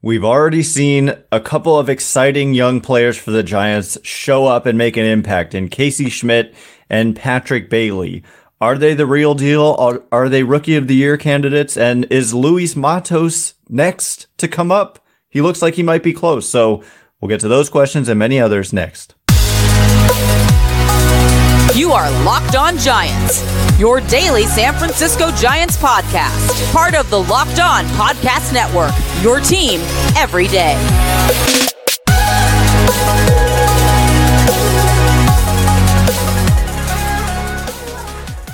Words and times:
We've 0.00 0.24
already 0.24 0.62
seen 0.62 1.12
a 1.32 1.40
couple 1.40 1.76
of 1.76 1.88
exciting 1.88 2.54
young 2.54 2.80
players 2.80 3.18
for 3.18 3.32
the 3.32 3.42
Giants 3.42 3.98
show 4.04 4.46
up 4.46 4.64
and 4.64 4.78
make 4.78 4.96
an 4.96 5.04
impact 5.04 5.56
in 5.56 5.68
Casey 5.68 6.08
Schmitt 6.08 6.54
and 6.88 7.16
Patrick 7.16 7.68
Bailey. 7.68 8.22
Are 8.60 8.78
they 8.78 8.94
the 8.94 9.06
real 9.06 9.34
deal? 9.34 9.74
Are, 9.76 10.04
are 10.12 10.28
they 10.28 10.44
rookie 10.44 10.76
of 10.76 10.86
the 10.86 10.94
year 10.94 11.16
candidates? 11.16 11.76
And 11.76 12.04
is 12.12 12.32
Luis 12.32 12.76
Matos 12.76 13.54
next 13.68 14.28
to 14.38 14.46
come 14.46 14.70
up? 14.70 15.04
He 15.28 15.40
looks 15.40 15.62
like 15.62 15.74
he 15.74 15.82
might 15.82 16.04
be 16.04 16.12
close. 16.12 16.48
So 16.48 16.84
we'll 17.20 17.28
get 17.28 17.40
to 17.40 17.48
those 17.48 17.68
questions 17.68 18.08
and 18.08 18.20
many 18.20 18.38
others 18.38 18.72
next. 18.72 19.16
You 21.74 21.90
are 21.90 22.08
Locked 22.24 22.54
On 22.54 22.78
Giants, 22.78 23.42
your 23.78 24.00
daily 24.00 24.44
San 24.44 24.74
Francisco 24.74 25.30
Giants 25.30 25.76
podcast, 25.76 26.72
part 26.72 26.94
of 26.94 27.08
the 27.10 27.18
Locked 27.18 27.60
On 27.60 27.84
Podcast 27.86 28.52
Network, 28.52 28.90
your 29.22 29.40
team 29.40 29.80
every 30.16 30.48
day. 30.48 30.76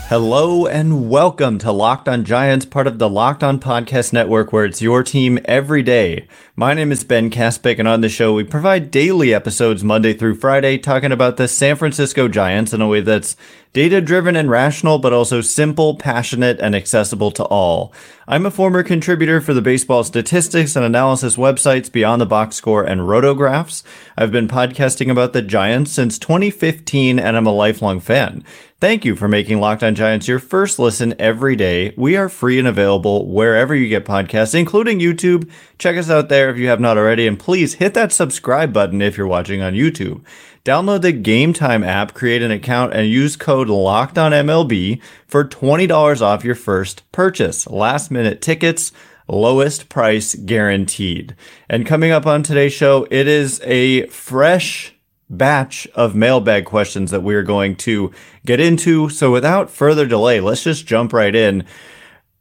Hello 0.09 0.67
and 0.67 1.09
welcome 1.09 1.57
to 1.61 1.73
Locked 1.73 2.11
On 2.11 2.27
Giants, 2.27 2.67
part 2.67 2.87
of 2.87 2.99
the 2.99 3.09
Locked 3.09 3.43
On 3.43 3.59
Podcast 3.59 4.13
Network, 4.13 4.53
where 4.53 4.67
it's 4.67 4.83
your 4.83 5.03
team 5.03 5.39
every 5.47 5.83
day. 5.83 6.29
My 6.57 6.75
name 6.75 6.93
is 6.93 7.05
Ben 7.05 7.31
Kaspick, 7.31 7.79
and 7.79 7.89
on 7.89 8.03
the 8.03 8.11
show, 8.11 8.35
we 8.35 8.45
provide 8.45 8.91
daily 8.91 9.33
episodes 9.33 9.83
Monday 9.83 10.13
through 10.13 10.35
Friday 10.35 10.77
talking 10.77 11.11
about 11.11 11.39
the 11.39 11.49
San 11.49 11.77
Francisco 11.77 12.29
Giants 12.29 12.75
in 12.75 12.83
a 12.83 12.87
way 12.87 13.01
that's 13.01 13.35
data 13.73 14.03
driven 14.03 14.37
and 14.37 14.51
rational, 14.51 14.99
but 14.99 15.15
also 15.15 15.41
simple, 15.41 15.97
passionate, 15.97 16.61
and 16.61 16.77
accessible 16.77 17.31
to 17.33 17.45
all. 17.45 17.93
I'm 18.29 18.45
a 18.45 18.51
former 18.51 18.83
contributor 18.83 19.41
for 19.41 19.55
the 19.55 19.63
baseball 19.63 20.05
statistics 20.05 20.77
and 20.77 20.85
analysis 20.85 21.37
websites 21.37 21.91
Beyond 21.91 22.21
the 22.21 22.27
Box 22.27 22.57
Score 22.57 22.85
and 22.85 23.01
Rotographs. 23.01 23.83
I've 24.19 24.31
been 24.31 24.49
podcasting 24.49 25.11
about 25.11 25.33
the 25.33 25.43
Giants 25.43 25.93
since 25.93 26.19
2015, 26.19 27.19
and 27.19 27.37
I'm 27.37 27.47
a 27.47 27.53
lifelong 27.53 28.01
fan. 28.01 28.45
Thank 28.81 29.05
you 29.05 29.15
for 29.15 29.29
making 29.29 29.61
Locked 29.61 29.85
On 29.85 29.95
Giants 29.95 30.27
your 30.27 30.41
first 30.41 30.79
listen 30.79 31.15
every 31.19 31.55
day. 31.55 31.95
We 31.97 32.17
are 32.17 32.29
free 32.29 32.59
and 32.59 32.67
available 32.69 33.27
wherever 33.27 33.75
you 33.75 33.89
get 33.89 34.05
podcasts, 34.05 34.55
including 34.55 34.99
YouTube. 34.99 35.49
Check 35.79 35.97
us 35.97 36.11
out 36.11 36.29
there 36.29 36.51
if 36.51 36.59
you 36.59 36.67
have 36.67 36.81
not 36.81 36.99
already, 36.99 37.27
and 37.27 37.39
please 37.39 37.75
hit 37.75 37.95
that 37.95 38.13
subscribe 38.13 38.73
button 38.73 39.01
if 39.01 39.17
you're 39.17 39.29
watching 39.29 39.63
on 39.63 39.75
YouTube. 39.75 40.23
Download 40.65 41.03
the 41.03 41.13
Game 41.13 41.53
Time 41.53 41.85
app, 41.85 42.15
create 42.15 42.43
an 42.43 42.51
account, 42.51 42.93
and 42.95 43.09
use 43.09 43.37
code 43.37 43.69
LOCKEDONMLB 43.69 45.01
for 45.27 45.45
$20 45.45 46.21
off 46.21 46.45
your 46.45 46.55
first 46.55 47.11
purchase. 47.13 47.67
Last 47.69 48.11
minute 48.11 48.43
tickets, 48.43 48.91
lowest 49.29 49.89
price 49.89 50.35
guaranteed. 50.35 51.37
And 51.71 51.87
coming 51.87 52.11
up 52.11 52.27
on 52.27 52.43
today's 52.43 52.73
show, 52.73 53.07
it 53.11 53.29
is 53.29 53.61
a 53.65 54.07
fresh 54.09 54.94
batch 55.31 55.87
of 55.95 56.15
mailbag 56.15 56.65
questions 56.65 57.11
that 57.11 57.23
we 57.23 57.35
are 57.35 57.43
going 57.43 57.77
to 57.77 58.13
get 58.45 58.61
into. 58.61 59.09
So 59.09 59.31
without 59.31 59.71
further 59.71 60.07
delay, 60.07 60.41
let's 60.41 60.63
just 60.63 60.87
jump 60.87 61.13
right 61.13 61.35
in. 61.35 61.65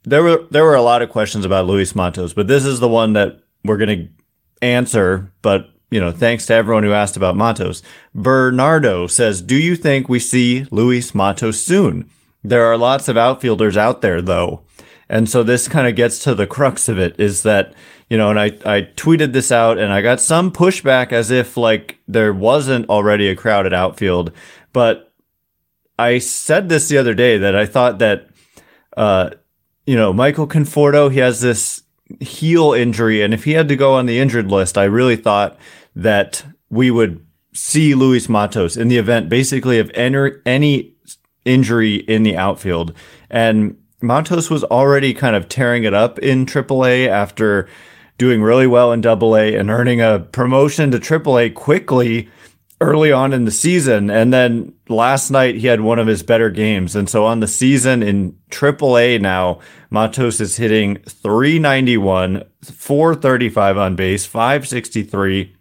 There 0.03 0.23
were 0.23 0.45
there 0.51 0.65
were 0.65 0.75
a 0.75 0.81
lot 0.81 1.01
of 1.01 1.09
questions 1.09 1.45
about 1.45 1.65
Luis 1.65 1.95
Matos, 1.95 2.33
but 2.33 2.47
this 2.47 2.65
is 2.65 2.79
the 2.79 2.89
one 2.89 3.13
that 3.13 3.41
we're 3.63 3.77
going 3.77 3.97
to 3.97 4.09
answer, 4.61 5.31
but 5.41 5.69
you 5.91 5.99
know, 5.99 6.11
thanks 6.11 6.47
to 6.47 6.53
everyone 6.53 6.83
who 6.83 6.91
asked 6.91 7.15
about 7.15 7.37
Matos. 7.37 7.83
Bernardo 8.15 9.07
says, 9.07 9.41
"Do 9.41 9.55
you 9.55 9.75
think 9.75 10.09
we 10.09 10.19
see 10.19 10.65
Luis 10.71 11.13
Matos 11.13 11.59
soon? 11.59 12.09
There 12.43 12.65
are 12.65 12.77
lots 12.77 13.07
of 13.07 13.15
outfielders 13.15 13.77
out 13.77 14.01
there 14.01 14.21
though." 14.21 14.63
And 15.09 15.29
so 15.29 15.43
this 15.43 15.67
kind 15.67 15.87
of 15.87 15.95
gets 15.95 16.19
to 16.19 16.33
the 16.33 16.47
crux 16.47 16.87
of 16.87 16.97
it 16.97 17.19
is 17.19 17.43
that, 17.43 17.73
you 18.09 18.17
know, 18.17 18.29
and 18.29 18.39
I, 18.39 18.45
I 18.65 18.81
tweeted 18.95 19.33
this 19.33 19.51
out 19.51 19.77
and 19.77 19.91
I 19.91 20.01
got 20.01 20.21
some 20.21 20.51
pushback 20.51 21.11
as 21.11 21.29
if 21.29 21.57
like 21.57 21.99
there 22.07 22.33
wasn't 22.33 22.89
already 22.89 23.27
a 23.27 23.35
crowded 23.35 23.73
outfield. 23.73 24.31
But 24.71 25.11
I 25.99 26.19
said 26.19 26.69
this 26.69 26.87
the 26.87 26.97
other 26.97 27.13
day 27.13 27.37
that 27.37 27.55
I 27.55 27.65
thought 27.65 27.99
that, 27.99 28.29
uh, 28.97 29.31
you 29.85 29.95
know, 29.95 30.13
Michael 30.13 30.47
Conforto, 30.47 31.11
he 31.11 31.19
has 31.19 31.41
this 31.41 31.83
heel 32.19 32.73
injury. 32.73 33.21
And 33.21 33.33
if 33.33 33.43
he 33.43 33.51
had 33.51 33.67
to 33.69 33.75
go 33.75 33.93
on 33.93 34.05
the 34.05 34.19
injured 34.19 34.49
list, 34.49 34.77
I 34.77 34.85
really 34.85 35.15
thought 35.15 35.57
that 35.95 36.45
we 36.69 36.89
would 36.89 37.25
see 37.53 37.93
Luis 37.93 38.27
Matos 38.27 38.77
in 38.77 38.87
the 38.87 38.97
event 38.97 39.29
basically 39.29 39.77
of 39.79 39.91
any, 39.93 40.31
any 40.45 40.95
injury 41.45 41.95
in 41.95 42.23
the 42.23 42.35
outfield. 42.35 42.93
And 43.29 43.77
Matos 44.03 44.49
was 44.49 44.63
already 44.65 45.13
kind 45.13 45.35
of 45.35 45.47
tearing 45.47 45.85
it 45.85 45.93
up 45.93 46.19
in 46.19 46.45
AAA 46.45 47.07
after 47.07 47.69
doing 48.17 48.41
really 48.41 48.67
well 48.67 48.91
in 48.91 49.05
AA 49.05 49.57
and 49.57 49.69
earning 49.69 50.01
a 50.01 50.19
promotion 50.19 50.91
to 50.91 50.99
AAA 50.99 51.53
quickly 51.53 52.29
early 52.81 53.13
on 53.13 53.31
in 53.31 53.45
the 53.45 53.51
season. 53.51 54.09
And 54.11 54.33
then 54.33 54.73
last 54.89 55.31
night 55.31 55.55
he 55.55 55.67
had 55.67 55.81
one 55.81 55.99
of 55.99 56.07
his 56.07 56.21
better 56.21 56.49
games. 56.49 56.97
And 56.97 57.09
so 57.09 57.25
on 57.25 57.39
the 57.39 57.47
season 57.47 58.03
in 58.03 58.37
AAA 58.49 59.21
now, 59.21 59.59
Matos 59.89 60.41
is 60.41 60.57
hitting 60.57 60.97
391, 60.97 62.43
435 62.61 63.77
on 63.77 63.95
base, 63.95 64.25
563 64.25 65.55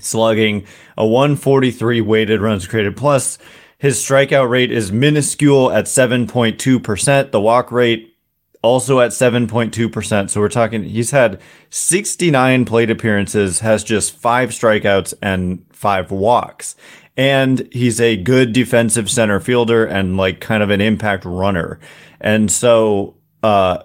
slugging, 0.00 0.64
a 0.96 1.06
143 1.06 2.00
weighted 2.00 2.40
runs 2.40 2.66
created 2.66 2.96
plus 2.96 3.36
his 3.78 3.96
strikeout 3.98 4.50
rate 4.50 4.72
is 4.72 4.90
minuscule 4.90 5.70
at 5.70 5.84
7.2%. 5.84 7.30
The 7.30 7.40
walk 7.40 7.70
rate 7.70 8.16
also 8.60 9.00
at 9.00 9.12
7.2%. 9.12 10.30
So 10.30 10.40
we're 10.40 10.48
talking, 10.48 10.82
he's 10.82 11.12
had 11.12 11.40
69 11.70 12.64
plate 12.64 12.90
appearances, 12.90 13.60
has 13.60 13.84
just 13.84 14.16
five 14.16 14.50
strikeouts 14.50 15.14
and 15.22 15.64
five 15.70 16.10
walks. 16.10 16.74
And 17.16 17.68
he's 17.72 18.00
a 18.00 18.16
good 18.16 18.52
defensive 18.52 19.08
center 19.10 19.40
fielder 19.40 19.84
and 19.86 20.16
like 20.16 20.40
kind 20.40 20.62
of 20.62 20.70
an 20.70 20.80
impact 20.80 21.24
runner. 21.24 21.78
And 22.20 22.50
so, 22.50 23.16
uh, 23.42 23.84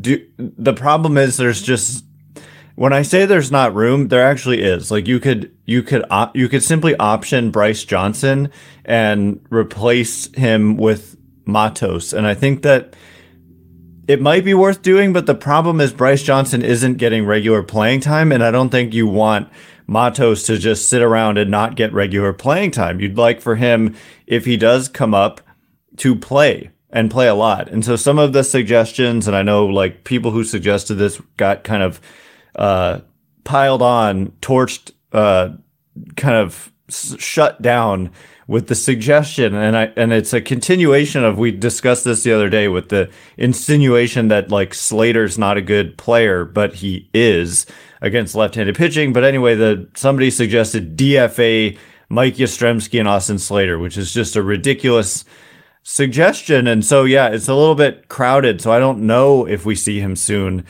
do, 0.00 0.24
the 0.36 0.74
problem 0.74 1.16
is 1.16 1.36
there's 1.36 1.62
just 1.62 2.04
when 2.76 2.92
I 2.92 3.02
say 3.02 3.24
there's 3.24 3.50
not 3.50 3.74
room, 3.74 4.08
there 4.08 4.24
actually 4.24 4.62
is. 4.62 4.90
Like 4.90 5.08
you 5.08 5.18
could 5.18 5.50
you 5.64 5.82
could 5.82 6.04
op- 6.10 6.36
you 6.36 6.48
could 6.48 6.62
simply 6.62 6.94
option 6.96 7.50
Bryce 7.50 7.84
Johnson 7.84 8.52
and 8.84 9.44
replace 9.50 10.32
him 10.34 10.76
with 10.76 11.16
Matos, 11.46 12.12
and 12.12 12.26
I 12.26 12.34
think 12.34 12.62
that 12.62 12.94
it 14.06 14.20
might 14.20 14.44
be 14.44 14.54
worth 14.54 14.82
doing. 14.82 15.12
But 15.12 15.26
the 15.26 15.34
problem 15.34 15.80
is 15.80 15.92
Bryce 15.92 16.22
Johnson 16.22 16.62
isn't 16.62 16.98
getting 16.98 17.24
regular 17.24 17.62
playing 17.62 18.00
time, 18.00 18.30
and 18.30 18.44
I 18.44 18.50
don't 18.50 18.70
think 18.70 18.92
you 18.92 19.06
want 19.06 19.48
Matos 19.86 20.42
to 20.44 20.58
just 20.58 20.88
sit 20.88 21.00
around 21.00 21.38
and 21.38 21.50
not 21.50 21.76
get 21.76 21.94
regular 21.94 22.34
playing 22.34 22.72
time. 22.72 23.00
You'd 23.00 23.16
like 23.16 23.40
for 23.40 23.56
him, 23.56 23.96
if 24.26 24.44
he 24.44 24.58
does 24.58 24.88
come 24.88 25.14
up, 25.14 25.40
to 25.96 26.14
play 26.14 26.72
and 26.90 27.10
play 27.10 27.26
a 27.26 27.34
lot. 27.34 27.70
And 27.70 27.82
so 27.82 27.96
some 27.96 28.18
of 28.18 28.34
the 28.34 28.44
suggestions, 28.44 29.26
and 29.26 29.34
I 29.34 29.42
know 29.42 29.64
like 29.64 30.04
people 30.04 30.32
who 30.32 30.44
suggested 30.44 30.96
this 30.96 31.22
got 31.38 31.64
kind 31.64 31.82
of 31.82 32.02
uh, 32.56 33.00
piled 33.44 33.82
on, 33.82 34.32
torched, 34.42 34.92
uh, 35.12 35.50
kind 36.16 36.36
of 36.36 36.72
shut 36.88 37.60
down 37.62 38.10
with 38.46 38.68
the 38.68 38.74
suggestion. 38.74 39.54
And 39.54 39.76
I 39.76 39.92
and 39.96 40.12
it's 40.12 40.32
a 40.32 40.40
continuation 40.40 41.24
of 41.24 41.38
we 41.38 41.50
discussed 41.50 42.04
this 42.04 42.22
the 42.22 42.32
other 42.32 42.48
day 42.48 42.68
with 42.68 42.88
the 42.88 43.10
insinuation 43.36 44.28
that 44.28 44.50
like 44.50 44.72
Slater's 44.72 45.38
not 45.38 45.56
a 45.56 45.62
good 45.62 45.98
player 45.98 46.44
but 46.44 46.76
he 46.76 47.10
is 47.12 47.66
against 48.00 48.34
left-handed 48.34 48.76
pitching. 48.76 49.12
But 49.12 49.24
anyway 49.24 49.54
the 49.54 49.88
somebody 49.94 50.30
suggested 50.30 50.96
DFA 50.96 51.76
Mike 52.08 52.36
Yastrzemski 52.36 53.00
and 53.00 53.08
Austin 53.08 53.38
Slater 53.38 53.78
which 53.78 53.96
is 53.96 54.12
just 54.12 54.36
a 54.36 54.42
ridiculous 54.42 55.24
suggestion. 55.82 56.68
And 56.68 56.84
so 56.84 57.04
yeah 57.04 57.28
it's 57.28 57.48
a 57.48 57.54
little 57.54 57.74
bit 57.74 58.08
crowded. 58.08 58.60
So 58.60 58.70
I 58.70 58.78
don't 58.78 59.06
know 59.06 59.46
if 59.46 59.66
we 59.66 59.74
see 59.74 59.98
him 59.98 60.14
soon 60.14 60.64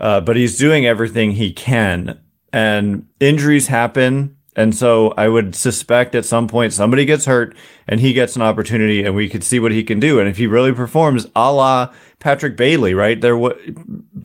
uh, 0.00 0.20
but 0.20 0.36
he's 0.36 0.58
doing 0.58 0.86
everything 0.86 1.32
he 1.32 1.52
can. 1.52 2.18
And 2.52 3.06
injuries 3.20 3.68
happen. 3.68 4.36
And 4.56 4.74
so 4.74 5.14
I 5.16 5.28
would 5.28 5.54
suspect 5.54 6.14
at 6.16 6.24
some 6.24 6.48
point 6.48 6.72
somebody 6.72 7.04
gets 7.04 7.26
hurt 7.26 7.56
and 7.86 8.00
he 8.00 8.12
gets 8.12 8.34
an 8.34 8.42
opportunity 8.42 9.04
and 9.04 9.14
we 9.14 9.28
could 9.28 9.44
see 9.44 9.60
what 9.60 9.70
he 9.70 9.84
can 9.84 10.00
do. 10.00 10.18
And 10.18 10.28
if 10.28 10.38
he 10.38 10.46
really 10.48 10.72
performs 10.72 11.26
a 11.36 11.52
la 11.52 11.92
Patrick 12.18 12.56
Bailey, 12.56 12.92
right? 12.92 13.20
There, 13.20 13.36
what 13.36 13.58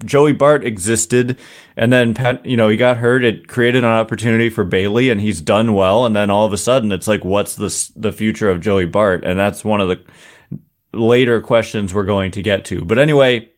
Joey 0.04 0.34
Bart 0.34 0.66
existed 0.66 1.38
and 1.78 1.94
then 1.94 2.16
Pat, 2.16 2.44
you 2.46 2.58
know, 2.58 2.70
he 2.70 2.76
got 2.76 2.98
hurt. 2.98 3.24
It 3.24 3.48
created 3.48 3.84
an 3.84 3.92
opportunity 3.92 4.50
for 4.50 4.64
Bailey 4.64 5.12
and 5.12 5.22
he's 5.22 5.42
done 5.42 5.74
well. 5.74 6.06
And 6.06 6.16
then 6.16 6.32
all 6.32 6.46
of 6.46 6.54
a 6.54 6.58
sudden 6.58 6.92
it's 6.92 7.08
like, 7.08 7.24
what's 7.24 7.56
the, 7.56 7.92
the 7.96 8.12
future 8.12 8.50
of 8.50 8.62
Joey 8.62 8.86
Bart? 8.86 9.24
And 9.24 9.38
that's 9.38 9.64
one 9.64 9.80
of 9.80 9.90
the 9.90 10.02
later 10.92 11.40
questions 11.40 11.94
we're 11.94 12.04
going 12.04 12.32
to 12.32 12.42
get 12.42 12.66
to. 12.66 12.84
But 12.84 12.98
anyway, 12.98 13.52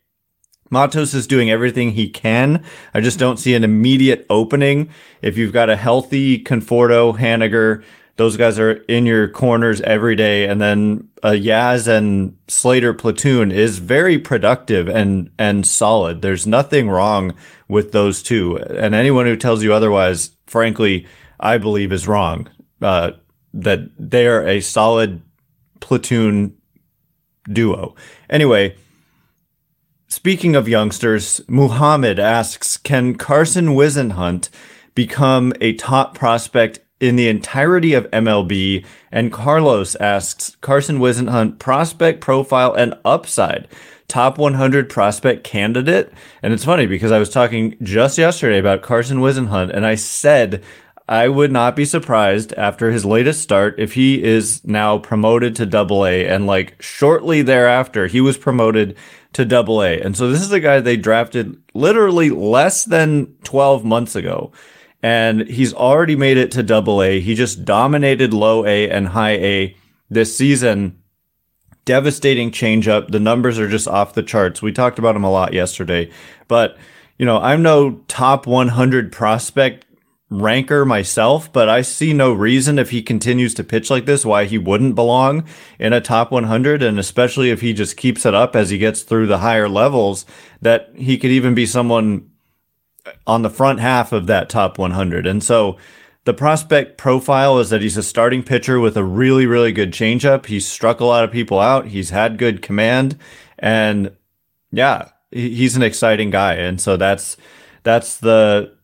Matos 0.69 1.13
is 1.13 1.27
doing 1.27 1.49
everything 1.49 1.91
he 1.91 2.09
can. 2.09 2.63
I 2.93 3.01
just 3.01 3.19
don't 3.19 3.37
see 3.37 3.55
an 3.55 3.63
immediate 3.63 4.25
opening. 4.29 4.89
If 5.21 5.37
you've 5.37 5.53
got 5.53 5.69
a 5.69 5.75
healthy 5.75 6.43
Conforto, 6.43 7.17
Haniger, 7.17 7.83
those 8.17 8.35
guys 8.35 8.59
are 8.59 8.71
in 8.71 9.05
your 9.05 9.27
corners 9.27 9.79
every 9.81 10.15
day. 10.15 10.47
And 10.47 10.59
then 10.59 11.07
a 11.23 11.31
Yaz 11.31 11.87
and 11.87 12.35
Slater 12.47 12.93
platoon 12.93 13.51
is 13.51 13.77
very 13.77 14.17
productive 14.17 14.87
and, 14.89 15.29
and 15.37 15.65
solid. 15.65 16.21
There's 16.21 16.47
nothing 16.47 16.89
wrong 16.89 17.35
with 17.67 17.91
those 17.91 18.23
two. 18.23 18.57
And 18.57 18.95
anyone 18.95 19.27
who 19.27 19.37
tells 19.37 19.63
you 19.63 19.73
otherwise, 19.73 20.31
frankly, 20.47 21.05
I 21.39 21.57
believe 21.59 21.91
is 21.91 22.07
wrong. 22.07 22.49
Uh, 22.81 23.11
that 23.53 23.89
they 23.97 24.27
are 24.27 24.45
a 24.45 24.61
solid 24.61 25.21
platoon 25.79 26.55
duo. 27.51 27.95
Anyway, 28.29 28.75
speaking 30.07 30.55
of 30.55 30.67
youngsters, 30.67 31.41
Muhammad 31.47 32.19
asks, 32.19 32.77
can 32.77 33.15
Carson 33.15 33.67
Whisenhunt 33.67 34.49
become 34.95 35.53
a 35.61 35.73
top 35.73 36.15
prospect 36.15 36.79
in 36.99 37.15
the 37.15 37.27
entirety 37.27 37.93
of 37.93 38.09
MLB. 38.11 38.85
And 39.11 39.31
Carlos 39.31 39.95
asks 39.95 40.57
Carson 40.61 40.99
Whisenhunt 40.99 41.59
prospect 41.59 42.21
profile 42.21 42.73
and 42.73 42.95
upside. 43.05 43.67
Top 44.07 44.37
100 44.37 44.89
prospect 44.89 45.43
candidate. 45.43 46.11
And 46.41 46.53
it's 46.53 46.65
funny 46.65 46.85
because 46.85 47.11
I 47.11 47.19
was 47.19 47.29
talking 47.29 47.75
just 47.83 48.17
yesterday 48.17 48.57
about 48.57 48.81
Carson 48.81 49.19
Whisenhunt 49.19 49.69
and 49.75 49.85
I 49.85 49.95
said 49.95 50.63
I 51.09 51.29
would 51.29 51.51
not 51.51 51.75
be 51.75 51.85
surprised 51.85 52.53
after 52.53 52.91
his 52.91 53.05
latest 53.05 53.41
start 53.41 53.75
if 53.77 53.93
he 53.93 54.21
is 54.21 54.65
now 54.65 54.97
promoted 54.97 55.55
to 55.55 55.65
double 55.65 56.05
A 56.05 56.27
and 56.27 56.45
like 56.45 56.81
shortly 56.81 57.41
thereafter 57.41 58.07
he 58.07 58.19
was 58.19 58.37
promoted 58.37 58.97
to 59.33 59.45
double 59.45 59.83
A. 59.83 59.99
And 59.99 60.15
so 60.15 60.29
this 60.29 60.41
is 60.41 60.51
a 60.51 60.59
guy 60.59 60.79
they 60.79 60.97
drafted 60.97 61.61
literally 61.73 62.29
less 62.29 62.85
than 62.85 63.35
12 63.43 63.85
months 63.85 64.15
ago 64.15 64.51
and 65.03 65.47
he's 65.47 65.73
already 65.73 66.15
made 66.15 66.37
it 66.37 66.51
to 66.51 66.63
double 66.63 67.01
A. 67.01 67.19
He 67.19 67.35
just 67.35 67.65
dominated 67.65 68.33
low 68.33 68.65
A 68.65 68.89
and 68.89 69.09
high 69.09 69.35
A 69.37 69.75
this 70.09 70.35
season. 70.35 71.01
Devastating 71.85 72.51
changeup. 72.51 73.11
The 73.11 73.19
numbers 73.19 73.59
are 73.59 73.69
just 73.69 73.87
off 73.87 74.13
the 74.13 74.23
charts. 74.23 74.61
We 74.61 74.71
talked 74.71 74.99
about 74.99 75.15
him 75.15 75.23
a 75.23 75.31
lot 75.31 75.53
yesterday, 75.53 76.11
but 76.47 76.77
you 77.17 77.25
know, 77.25 77.39
I'm 77.39 77.63
no 77.63 78.01
top 78.07 78.45
100 78.45 79.11
prospect 79.11 79.85
ranker 80.29 80.83
myself, 80.83 81.51
but 81.53 81.69
I 81.69 81.81
see 81.81 82.11
no 82.11 82.33
reason 82.33 82.77
if 82.77 82.89
he 82.89 83.01
continues 83.01 83.53
to 83.53 83.63
pitch 83.63 83.89
like 83.89 84.05
this 84.05 84.25
why 84.25 84.45
he 84.45 84.57
wouldn't 84.57 84.95
belong 84.95 85.45
in 85.79 85.93
a 85.93 86.01
top 86.01 86.31
100 86.31 86.83
and 86.83 86.99
especially 86.99 87.49
if 87.49 87.61
he 87.61 87.71
just 87.71 87.95
keeps 87.95 88.25
it 88.25 88.33
up 88.33 88.55
as 88.55 88.69
he 88.69 88.77
gets 88.77 89.03
through 89.03 89.27
the 89.27 89.37
higher 89.37 89.69
levels 89.69 90.25
that 90.61 90.91
he 90.95 91.17
could 91.17 91.31
even 91.31 91.55
be 91.55 91.65
someone 91.65 92.29
on 93.25 93.41
the 93.41 93.49
front 93.49 93.79
half 93.79 94.11
of 94.11 94.27
that 94.27 94.49
top 94.49 94.77
100. 94.77 95.25
And 95.25 95.41
so 95.41 95.77
the 96.25 96.33
prospect 96.33 96.97
profile 96.97 97.57
is 97.59 97.69
that 97.69 97.81
he's 97.81 97.95
a 97.95 98.03
starting 98.03 98.43
pitcher 98.43 98.81
with 98.81 98.97
a 98.97 99.05
really, 99.05 99.45
really 99.45 99.71
good 99.71 99.93
changeup. 99.93 100.47
He's 100.47 100.67
struck 100.67 100.99
a 100.99 101.05
lot 101.05 101.23
of 101.23 101.31
people 101.31 101.57
out. 101.57 101.87
He's 101.87 102.09
had 102.09 102.37
good 102.37 102.61
command. 102.61 103.17
And 103.57 104.11
yeah, 104.73 105.11
he's 105.31 105.77
an 105.77 105.83
exciting 105.83 106.31
guy. 106.31 106.55
And 106.55 106.81
so 106.81 106.97
that's, 106.97 107.37
that's 107.83 108.17
the, 108.17 108.76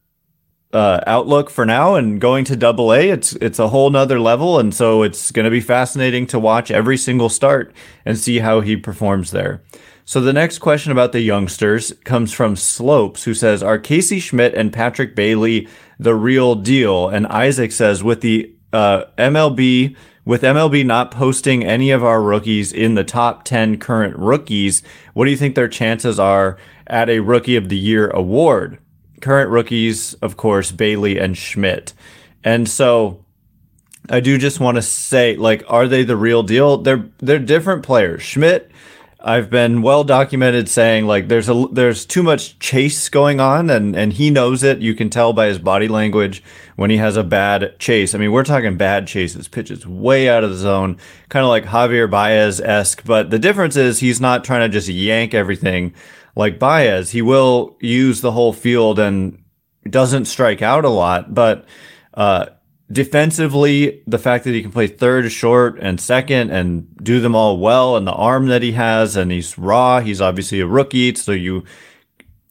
uh, 0.74 1.02
outlook 1.06 1.50
for 1.50 1.66
now 1.66 1.96
and 1.96 2.20
going 2.20 2.44
to 2.46 2.56
double 2.56 2.92
A, 2.92 3.10
it's 3.10 3.34
it's 3.34 3.60
a 3.60 3.70
whole 3.70 3.90
nother 3.90 4.20
level. 4.20 4.60
And 4.60 4.74
so 4.74 5.04
it's 5.04 5.32
gonna 5.32 5.52
be 5.52 5.62
fascinating 5.62 6.26
to 6.28 6.40
watch 6.40 6.72
every 6.72 6.98
single 6.98 7.30
start 7.30 7.74
and 8.06 8.18
see 8.18 8.40
how 8.40 8.62
he 8.62 8.76
performs 8.76 9.32
there. 9.32 9.62
So 10.06 10.20
the 10.20 10.34
next 10.34 10.60
question 10.60 10.92
about 10.92 11.14
the 11.14 11.22
youngsters 11.22 11.94
comes 12.04 12.34
from 12.34 12.58
Slopes, 12.58 13.24
who 13.24 13.34
says, 13.34 13.64
"Are 13.64 13.78
Casey 13.78 14.20
schmitt 14.20 14.54
and 14.56 14.74
Patrick 14.74 15.16
Bailey 15.16 15.68
the 16.00 16.16
real 16.16 16.56
deal?" 16.56 17.08
And 17.08 17.28
Isaac 17.28 17.72
says, 17.72 18.04
"With 18.04 18.22
the 18.22 18.54
uh, 18.74 19.04
MLB." 19.18 19.96
With 20.26 20.44
MLB 20.44 20.86
not 20.86 21.12
posting 21.12 21.66
any 21.66 21.92
of 21.92 22.02
our 22.02 22.22
rookies 22.22 22.72
in 22.72 22.96
the 22.96 23.04
top 23.04 23.44
10 23.44 23.78
current 23.78 24.16
rookies, 24.16 24.82
what 25.14 25.26
do 25.26 25.32
you 25.32 25.36
think 25.36 25.54
their 25.54 25.68
chances 25.68 26.18
are 26.18 26.56
at 26.88 27.10
a 27.10 27.20
Rookie 27.20 27.58
of 27.58 27.68
the 27.68 27.78
Year 27.78 28.08
award? 28.08 28.78
Current 29.24 29.52
rookies, 29.52 30.16
of 30.16 30.36
course, 30.36 30.74
Bailey 30.74 31.18
and 31.18 31.38
Schmitt. 31.38 31.94
And 32.44 32.68
so 32.68 33.24
I 34.10 34.20
do 34.20 34.38
just 34.38 34.60
want 34.60 34.76
to 34.76 34.82
say, 34.82 35.38
like, 35.38 35.64
are 35.70 35.88
they 35.88 36.04
the 36.04 36.18
real 36.18 36.44
deal? 36.44 36.80
They're 36.80 37.08
they're 37.20 37.40
different 37.40 37.84
players. 37.84 38.22
Schmitt, 38.22 38.70
I've 39.22 39.50
been 39.50 39.82
well 39.82 40.04
documented 40.04 40.68
saying 40.68 41.08
like 41.08 41.30
there's 41.30 41.48
a 41.48 41.68
there's 41.72 42.06
too 42.06 42.22
much 42.22 42.60
chase 42.60 43.08
going 43.08 43.40
on 43.40 43.70
and 43.70 43.96
and 43.96 44.12
he 44.12 44.30
knows 44.30 44.62
it. 44.62 44.80
You 44.80 44.94
can 44.94 45.10
tell 45.10 45.32
by 45.32 45.48
his 45.48 45.58
body 45.58 45.88
language 45.88 46.44
when 46.76 46.90
he 46.90 46.98
has 46.98 47.16
a 47.16 47.24
bad 47.24 47.80
chase. 47.80 48.14
I 48.14 48.18
mean, 48.18 48.34
we're 48.34 48.44
talking 48.44 48.76
bad 48.76 49.08
chases, 49.08 49.48
pitches 49.48 49.88
way 49.88 50.28
out 50.28 50.44
of 50.44 50.50
the 50.50 50.58
zone, 50.58 50.98
kind 51.30 51.46
of 51.46 51.50
like 51.50 51.64
Javier 51.64 52.12
Baez 52.12 52.60
esque. 52.60 53.06
But 53.06 53.30
the 53.30 53.40
difference 53.40 53.78
is 53.78 54.00
he's 54.00 54.20
not 54.20 54.44
trying 54.44 54.70
to 54.70 54.74
just 54.78 54.90
yank 54.90 55.34
everything 55.34 55.94
like 56.36 56.60
Baez. 56.60 57.12
He 57.12 57.22
will 57.22 57.78
use 57.80 58.22
the 58.22 58.32
whole 58.32 58.54
field 58.54 59.00
and 59.00 59.44
doesn't 59.90 60.26
strike 60.26 60.62
out 60.62 60.86
a 60.86 60.90
lot, 60.90 61.34
but 61.34 61.66
uh, 62.14 62.48
defensively, 62.92 64.02
the 64.08 64.20
fact 64.20 64.44
that 64.46 64.52
he 64.52 64.62
can 64.62 64.72
play 64.72 64.88
third, 64.88 65.32
short, 65.32 65.78
and 65.80 66.00
second 66.00 66.52
and 66.52 66.88
do 67.04 67.20
them 67.20 67.36
all 67.36 67.58
well, 67.58 67.98
and 67.98 68.08
the 68.08 68.14
arm 68.14 68.48
that 68.48 68.62
he 68.62 68.74
has, 68.74 69.16
and 69.16 69.32
he's 69.32 69.58
raw. 69.58 70.00
He's 70.00 70.22
obviously 70.22 70.60
a 70.60 70.68
rookie, 70.68 71.14
so 71.16 71.32
you 71.32 71.64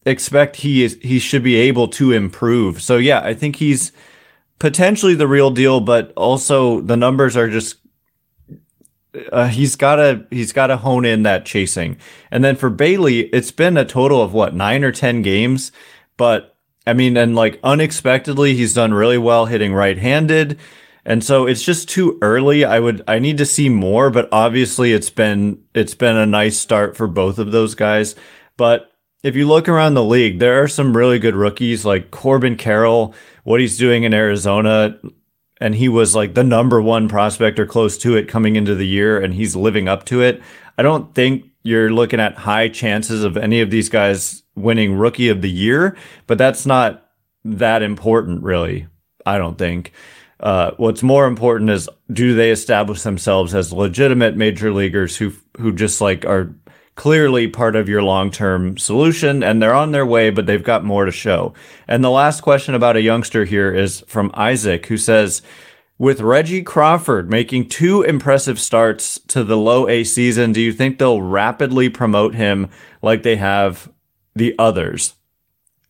expect 0.04 0.56
he 0.56 0.82
is 0.82 0.98
he 1.00 1.18
should 1.18 1.42
be 1.42 1.56
able 1.56 1.88
to 1.88 2.12
improve. 2.12 2.82
So 2.82 2.96
yeah, 2.96 3.20
I 3.20 3.34
think 3.34 3.56
he's 3.56 3.92
potentially 4.58 5.14
the 5.14 5.28
real 5.28 5.50
deal, 5.50 5.80
but 5.80 6.12
also 6.16 6.80
the 6.80 6.96
numbers 6.96 7.36
are 7.36 7.48
just 7.48 7.76
uh, 9.32 9.48
he's 9.48 9.76
got 9.76 9.96
to 9.96 10.26
he's 10.30 10.52
got 10.52 10.68
to 10.68 10.76
hone 10.76 11.04
in 11.04 11.22
that 11.24 11.44
chasing. 11.44 11.98
And 12.30 12.42
then 12.42 12.56
for 12.56 12.70
Bailey, 12.70 13.20
it's 13.26 13.50
been 13.50 13.76
a 13.76 13.84
total 13.84 14.22
of 14.22 14.32
what 14.32 14.54
nine 14.54 14.84
or 14.84 14.92
ten 14.92 15.22
games, 15.22 15.72
but 16.16 16.56
I 16.86 16.94
mean, 16.94 17.16
and 17.16 17.36
like 17.36 17.60
unexpectedly, 17.62 18.54
he's 18.54 18.74
done 18.74 18.92
really 18.94 19.18
well 19.18 19.46
hitting 19.46 19.72
right 19.72 19.98
handed. 19.98 20.58
And 21.04 21.24
so 21.24 21.46
it's 21.46 21.62
just 21.62 21.88
too 21.88 22.18
early. 22.22 22.64
I 22.64 22.78
would, 22.78 23.02
I 23.08 23.18
need 23.18 23.38
to 23.38 23.46
see 23.46 23.68
more, 23.68 24.10
but 24.10 24.28
obviously 24.30 24.92
it's 24.92 25.10
been, 25.10 25.62
it's 25.74 25.94
been 25.94 26.16
a 26.16 26.26
nice 26.26 26.56
start 26.56 26.96
for 26.96 27.08
both 27.08 27.38
of 27.38 27.50
those 27.50 27.74
guys. 27.74 28.14
But 28.56 28.92
if 29.22 29.34
you 29.34 29.46
look 29.48 29.68
around 29.68 29.94
the 29.94 30.04
league, 30.04 30.38
there 30.38 30.62
are 30.62 30.68
some 30.68 30.96
really 30.96 31.18
good 31.18 31.34
rookies 31.34 31.84
like 31.84 32.10
Corbin 32.10 32.56
Carroll, 32.56 33.14
what 33.44 33.60
he's 33.60 33.78
doing 33.78 34.04
in 34.04 34.14
Arizona. 34.14 34.98
And 35.62 35.76
he 35.76 35.88
was 35.88 36.14
like 36.16 36.34
the 36.34 36.42
number 36.42 36.82
one 36.82 37.08
prospect 37.08 37.60
or 37.60 37.66
close 37.66 37.96
to 37.98 38.16
it 38.16 38.26
coming 38.26 38.56
into 38.56 38.74
the 38.74 38.86
year, 38.86 39.20
and 39.20 39.32
he's 39.32 39.54
living 39.54 39.86
up 39.86 40.04
to 40.06 40.20
it. 40.20 40.42
I 40.76 40.82
don't 40.82 41.14
think 41.14 41.44
you're 41.62 41.92
looking 41.92 42.18
at 42.18 42.34
high 42.34 42.68
chances 42.68 43.22
of 43.22 43.36
any 43.36 43.60
of 43.60 43.70
these 43.70 43.88
guys 43.88 44.42
winning 44.56 44.94
rookie 44.94 45.28
of 45.28 45.40
the 45.40 45.50
year, 45.50 45.96
but 46.26 46.36
that's 46.36 46.66
not 46.66 47.06
that 47.44 47.80
important, 47.82 48.42
really. 48.42 48.88
I 49.24 49.38
don't 49.38 49.56
think. 49.56 49.92
Uh, 50.40 50.72
what's 50.78 51.04
more 51.04 51.28
important 51.28 51.70
is 51.70 51.88
do 52.12 52.34
they 52.34 52.50
establish 52.50 53.02
themselves 53.02 53.54
as 53.54 53.72
legitimate 53.72 54.36
major 54.36 54.72
leaguers 54.72 55.16
who 55.16 55.32
who 55.58 55.72
just 55.72 56.00
like 56.00 56.24
are 56.24 56.52
clearly 56.94 57.48
part 57.48 57.74
of 57.74 57.88
your 57.88 58.02
long-term 58.02 58.76
solution 58.76 59.42
and 59.42 59.62
they're 59.62 59.74
on 59.74 59.92
their 59.92 60.04
way 60.04 60.28
but 60.30 60.46
they've 60.46 60.62
got 60.62 60.84
more 60.84 61.04
to 61.04 61.12
show. 61.12 61.54
And 61.88 62.04
the 62.04 62.10
last 62.10 62.42
question 62.42 62.74
about 62.74 62.96
a 62.96 63.02
youngster 63.02 63.44
here 63.44 63.72
is 63.72 64.04
from 64.06 64.30
Isaac 64.34 64.86
who 64.86 64.96
says 64.96 65.42
with 65.98 66.20
Reggie 66.20 66.62
Crawford 66.62 67.30
making 67.30 67.68
two 67.68 68.02
impressive 68.02 68.58
starts 68.58 69.18
to 69.28 69.44
the 69.44 69.56
low 69.56 69.88
A 69.88 70.04
season, 70.04 70.52
do 70.52 70.60
you 70.60 70.72
think 70.72 70.98
they'll 70.98 71.22
rapidly 71.22 71.88
promote 71.88 72.34
him 72.34 72.68
like 73.00 73.22
they 73.22 73.36
have 73.36 73.90
the 74.34 74.54
others? 74.58 75.14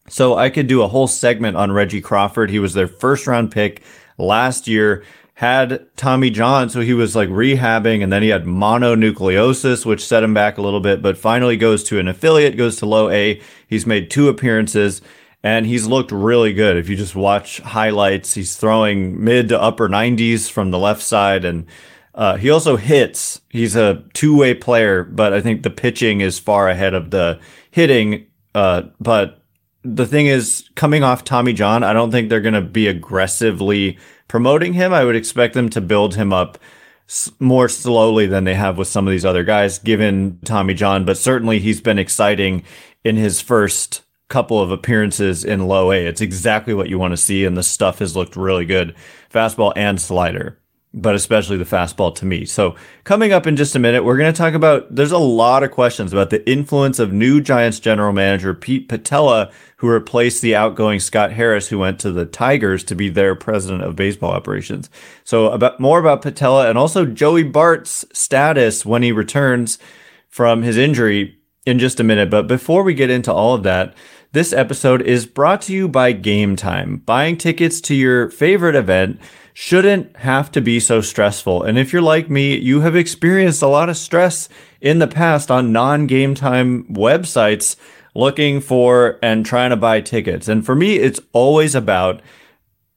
So 0.08 0.36
I 0.36 0.50
could 0.50 0.66
do 0.66 0.82
a 0.82 0.88
whole 0.88 1.06
segment 1.06 1.56
on 1.56 1.72
Reggie 1.72 2.00
Crawford. 2.00 2.50
He 2.50 2.58
was 2.58 2.74
their 2.74 2.88
first 2.88 3.26
round 3.26 3.50
pick 3.50 3.82
last 4.18 4.68
year, 4.68 5.04
had 5.34 5.86
Tommy 5.96 6.30
John, 6.30 6.68
so 6.68 6.80
he 6.80 6.94
was 6.94 7.16
like 7.16 7.28
rehabbing, 7.28 8.02
and 8.02 8.12
then 8.12 8.22
he 8.22 8.28
had 8.28 8.44
mononucleosis, 8.44 9.86
which 9.86 10.04
set 10.04 10.22
him 10.22 10.34
back 10.34 10.58
a 10.58 10.62
little 10.62 10.80
bit, 10.80 11.02
but 11.02 11.18
finally 11.18 11.56
goes 11.56 11.82
to 11.84 11.98
an 11.98 12.08
affiliate, 12.08 12.56
goes 12.56 12.76
to 12.76 12.86
low 12.86 13.08
A. 13.10 13.40
He's 13.66 13.86
made 13.86 14.10
two 14.10 14.28
appearances 14.28 15.00
and 15.42 15.66
he's 15.66 15.86
looked 15.86 16.12
really 16.12 16.52
good. 16.52 16.76
If 16.76 16.88
you 16.88 16.96
just 16.96 17.16
watch 17.16 17.58
highlights, 17.60 18.34
he's 18.34 18.56
throwing 18.56 19.22
mid 19.22 19.48
to 19.48 19.60
upper 19.60 19.88
90s 19.88 20.50
from 20.50 20.70
the 20.70 20.78
left 20.78 21.02
side, 21.02 21.44
and 21.44 21.66
uh, 22.14 22.36
he 22.36 22.50
also 22.50 22.76
hits. 22.76 23.40
He's 23.48 23.74
a 23.74 24.04
two 24.12 24.36
way 24.36 24.54
player, 24.54 25.02
but 25.02 25.32
I 25.32 25.40
think 25.40 25.62
the 25.62 25.70
pitching 25.70 26.20
is 26.20 26.38
far 26.38 26.68
ahead 26.68 26.94
of 26.94 27.10
the 27.10 27.40
hitting. 27.70 28.26
Uh, 28.54 28.82
but 29.00 29.42
the 29.82 30.06
thing 30.06 30.26
is, 30.26 30.68
coming 30.76 31.02
off 31.02 31.24
Tommy 31.24 31.52
John, 31.52 31.82
I 31.82 31.92
don't 31.92 32.10
think 32.12 32.28
they're 32.28 32.40
going 32.40 32.54
to 32.54 32.60
be 32.60 32.86
aggressively 32.86 33.98
promoting 34.32 34.72
him. 34.72 34.94
I 34.94 35.04
would 35.04 35.14
expect 35.14 35.52
them 35.52 35.68
to 35.68 35.80
build 35.82 36.14
him 36.14 36.32
up 36.32 36.56
more 37.38 37.68
slowly 37.68 38.24
than 38.24 38.44
they 38.44 38.54
have 38.54 38.78
with 38.78 38.88
some 38.88 39.06
of 39.06 39.10
these 39.10 39.26
other 39.26 39.44
guys, 39.44 39.78
given 39.78 40.38
Tommy 40.42 40.72
John. 40.72 41.04
But 41.04 41.18
certainly, 41.18 41.58
he's 41.58 41.82
been 41.82 41.98
exciting 41.98 42.64
in 43.04 43.16
his 43.16 43.42
first 43.42 44.00
couple 44.28 44.58
of 44.58 44.70
appearances 44.70 45.44
in 45.44 45.68
low 45.68 45.92
A. 45.92 46.06
It's 46.06 46.22
exactly 46.22 46.72
what 46.72 46.88
you 46.88 46.98
want 46.98 47.12
to 47.12 47.18
see, 47.18 47.44
and 47.44 47.58
the 47.58 47.62
stuff 47.62 47.98
has 47.98 48.16
looked 48.16 48.34
really 48.34 48.64
good, 48.64 48.94
fastball 49.30 49.74
and 49.76 50.00
slider. 50.00 50.58
But 50.94 51.14
especially 51.14 51.56
the 51.56 51.64
fastball 51.64 52.14
to 52.16 52.26
me. 52.26 52.44
So, 52.44 52.76
coming 53.04 53.32
up 53.32 53.46
in 53.46 53.56
just 53.56 53.74
a 53.74 53.78
minute, 53.78 54.04
we're 54.04 54.18
going 54.18 54.32
to 54.32 54.36
talk 54.36 54.52
about 54.52 54.94
there's 54.94 55.10
a 55.10 55.16
lot 55.16 55.62
of 55.62 55.70
questions 55.70 56.12
about 56.12 56.28
the 56.28 56.46
influence 56.48 56.98
of 56.98 57.14
new 57.14 57.40
Giants 57.40 57.80
general 57.80 58.12
manager 58.12 58.52
Pete 58.52 58.90
Putila, 58.90 59.50
who 59.76 59.88
replaced 59.88 60.42
the 60.42 60.54
outgoing 60.54 61.00
Scott 61.00 61.32
Harris, 61.32 61.68
who 61.68 61.78
went 61.78 61.98
to 62.00 62.12
the 62.12 62.26
Tigers 62.26 62.84
to 62.84 62.94
be 62.94 63.08
their 63.08 63.34
president 63.34 63.82
of 63.84 63.96
baseball 63.96 64.32
operations. 64.32 64.90
So, 65.24 65.48
about 65.50 65.80
more 65.80 65.98
about 65.98 66.20
Putila 66.20 66.68
and 66.68 66.76
also 66.76 67.06
Joey 67.06 67.44
Bart's 67.44 68.04
status 68.12 68.84
when 68.84 69.02
he 69.02 69.12
returns 69.12 69.78
from 70.28 70.62
his 70.62 70.76
injury 70.76 71.38
in 71.64 71.78
just 71.78 72.00
a 72.00 72.04
minute. 72.04 72.30
But 72.30 72.46
before 72.46 72.82
we 72.82 72.94
get 72.94 73.10
into 73.10 73.32
all 73.32 73.54
of 73.54 73.62
that, 73.62 73.94
this 74.32 74.52
episode 74.52 75.02
is 75.02 75.26
brought 75.26 75.62
to 75.62 75.74
you 75.74 75.88
by 75.88 76.12
Game 76.12 76.56
Time. 76.56 76.96
Buying 76.96 77.36
tickets 77.36 77.80
to 77.82 77.94
your 77.94 78.30
favorite 78.30 78.74
event 78.74 79.20
shouldn't 79.54 80.16
have 80.18 80.50
to 80.52 80.60
be 80.60 80.80
so 80.80 81.00
stressful. 81.00 81.62
And 81.62 81.78
if 81.78 81.92
you're 81.92 82.02
like 82.02 82.30
me, 82.30 82.56
you 82.56 82.80
have 82.80 82.96
experienced 82.96 83.62
a 83.62 83.68
lot 83.68 83.88
of 83.88 83.96
stress 83.96 84.48
in 84.80 84.98
the 84.98 85.06
past 85.06 85.50
on 85.50 85.72
non 85.72 86.06
game 86.06 86.34
time 86.34 86.84
websites 86.84 87.76
looking 88.14 88.60
for 88.60 89.18
and 89.22 89.44
trying 89.44 89.70
to 89.70 89.76
buy 89.76 90.00
tickets. 90.00 90.48
And 90.48 90.64
for 90.64 90.74
me, 90.74 90.96
it's 90.96 91.20
always 91.32 91.74
about 91.74 92.22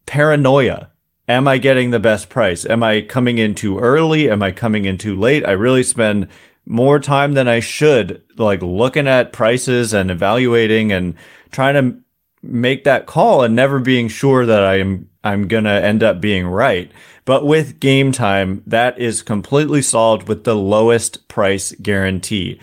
paranoia. 0.05 0.91
Am 1.27 1.47
I 1.47 1.57
getting 1.57 1.89
the 1.89 1.99
best 1.99 2.29
price? 2.29 2.65
Am 2.65 2.83
I 2.83 3.01
coming 3.01 3.37
in 3.37 3.55
too 3.55 3.79
early? 3.79 4.29
Am 4.29 4.43
I 4.43 4.51
coming 4.51 4.85
in 4.85 4.97
too 4.97 5.15
late? 5.15 5.45
I 5.45 5.51
really 5.51 5.83
spend 5.83 6.27
more 6.65 6.99
time 6.99 7.33
than 7.33 7.47
I 7.47 7.59
should, 7.59 8.21
like 8.37 8.61
looking 8.61 9.07
at 9.07 9.33
prices 9.33 9.93
and 9.93 10.11
evaluating 10.11 10.91
and 10.91 11.15
trying 11.51 11.75
to 11.75 11.99
make 12.47 12.83
that 12.83 13.05
call 13.05 13.43
and 13.43 13.55
never 13.55 13.79
being 13.79 14.07
sure 14.07 14.45
that 14.45 14.63
I 14.63 14.79
am 14.79 15.09
I'm 15.23 15.47
going 15.47 15.63
to 15.63 15.71
end 15.71 16.03
up 16.03 16.21
being 16.21 16.45
right. 16.45 16.91
But 17.25 17.47
with 17.47 17.79
game 17.79 18.11
time, 18.11 18.61
that 18.67 18.99
is 18.99 19.23
completely 19.23 19.81
solved 19.81 20.27
with 20.27 20.43
the 20.43 20.55
lowest 20.55 21.27
price 21.27 21.71
guarantee. 21.81 22.61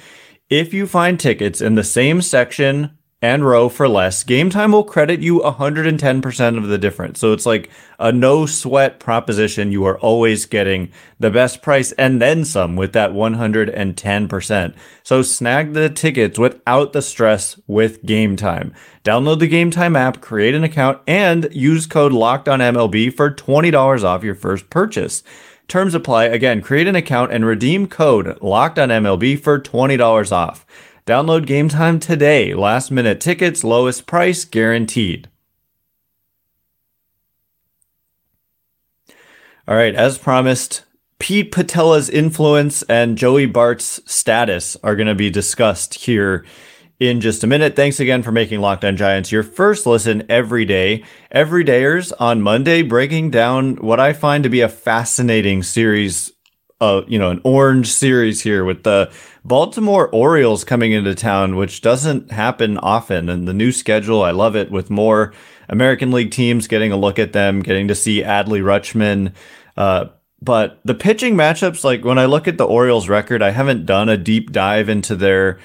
If 0.49 0.73
you 0.73 0.87
find 0.87 1.19
tickets 1.19 1.61
in 1.61 1.75
the 1.75 1.83
same 1.83 2.23
section 2.23 2.97
and 3.23 3.47
row 3.47 3.69
for 3.69 3.89
less, 3.89 4.25
Game 4.25 4.51
Time 4.51 4.73
will 4.73 4.83
credit 4.83 5.21
you 5.21 5.39
110% 5.39 6.59
of 6.59 6.67
the 6.67 6.77
difference. 6.77 7.21
So 7.21 7.33
it's 7.33 7.47
like 7.47 7.71
a 8.01 8.11
no 8.11 8.47
sweat 8.47 8.99
proposition. 8.99 9.71
You 9.71 9.85
are 9.85 9.99
always 10.01 10.45
getting 10.45 10.91
the 11.21 11.31
best 11.31 11.63
price 11.63 11.93
and 11.93 12.21
then 12.21 12.45
some 12.45 12.75
with 12.75 12.93
that 12.95 13.13
110%. 13.13 14.75
So 15.05 15.23
snag 15.23 15.73
the 15.73 15.89
tickets 15.89 16.37
without 16.37 16.93
the 16.93 17.01
stress 17.01 17.59
with 17.69 18.05
Game 18.05 18.35
Time. 18.35 18.75
Download 19.05 19.39
the 19.39 19.47
Game 19.47 19.71
Time 19.71 19.95
app, 19.95 20.21
create 20.21 20.57
an 20.57 20.65
account, 20.65 21.01
and 21.07 21.49
use 21.53 21.87
code 21.87 22.13
Locked 22.13 22.49
On 22.49 22.59
MLB 22.59 23.15
for 23.15 23.31
$20 23.31 24.03
off 24.03 24.25
your 24.25 24.35
first 24.35 24.69
purchase. 24.69 25.23
Terms 25.69 25.95
apply. 25.95 26.25
Again, 26.25 26.61
create 26.61 26.89
an 26.89 26.97
account 26.97 27.33
and 27.33 27.47
redeem 27.47 27.87
code 27.87 28.37
Locked 28.43 28.81
On 28.81 28.89
MLB 28.89 29.39
for 29.39 29.61
$20 29.61 30.33
off. 30.33 30.67
Download 31.05 31.47
Game 31.47 31.69
Time 31.69 31.99
today. 31.99 32.55
Last 32.55 32.93
minute 32.93 33.21
tickets, 33.21 33.65
lowest 33.65 34.07
price 34.07 34.45
guaranteed. 34.45 35.29
All 39.67 39.75
right, 39.75 39.95
as 39.95 40.19
promised, 40.19 40.85
Pete 41.19 41.53
Putila's 41.53 42.09
influence 42.09 42.83
and 42.85 43.19
Joey 43.19 43.47
Bart's 43.47 44.01
status 44.13 44.77
are 44.83 44.97
going 44.97 45.07
to 45.07 45.15
be 45.15 45.31
discussed 45.31 45.95
here 45.95 46.45
in 47.01 47.21
just 47.21 47.43
a 47.43 47.49
minute. 47.49 47.75
Thanks 47.75 47.99
again 47.99 48.23
for 48.23 48.31
making 48.31 48.61
Locked 48.61 48.85
On 48.85 48.97
Giants 48.97 49.33
your 49.33 49.43
first 49.43 49.87
listen 49.87 50.25
every 50.29 50.65
day. 50.65 51.03
Everydayers 51.35 52.13
on 52.21 52.43
Monday 52.43 52.83
breaking 52.83 53.31
down 53.31 53.77
what 53.77 53.99
I 53.99 54.13
find 54.13 54.45
to 54.45 54.51
be 54.51 54.61
a 54.61 54.69
fascinating 54.69 55.65
series 55.65 56.33
uh, 56.83 57.05
you 57.07 57.17
know, 57.17 57.31
an 57.31 57.41
orange 57.45 57.93
series 57.93 58.41
here 58.41 58.65
with 58.65 58.83
the 58.83 59.09
Baltimore 59.45 60.09
Orioles 60.09 60.65
coming 60.65 60.91
into 60.91 61.15
town, 61.15 61.55
which 61.55 61.81
doesn't 61.81 62.33
happen 62.33 62.77
often. 62.77 63.29
And 63.29 63.47
the 63.47 63.55
new 63.55 63.71
schedule, 63.71 64.25
I 64.25 64.33
love 64.33 64.57
it 64.57 64.69
with 64.69 64.91
more 64.91 65.33
American 65.69 66.11
League 66.11 66.33
teams 66.33 66.67
getting 66.67 66.91
a 66.91 66.97
look 66.97 67.21
at 67.21 67.33
them, 67.33 67.61
getting 67.61 67.87
to 67.87 67.95
see 67.95 68.23
Adley 68.23 68.61
Rutschman. 68.61 69.33
Uh, 69.77 70.07
but 70.41 70.81
the 70.85 70.95
pitching 70.95 71.37
matchups, 71.37 71.85
like 71.85 72.05
when 72.05 72.19
I 72.19 72.25
look 72.25 72.49
at 72.49 72.59
the 72.59 72.67
Orioles 72.67 73.09
record, 73.09 73.43
I 73.43 73.51
haven't 73.51 73.87
done 73.87 74.09
a 74.09 74.17
deep 74.17 74.51
dive 74.51 74.89
into 74.89 75.15
their 75.15 75.61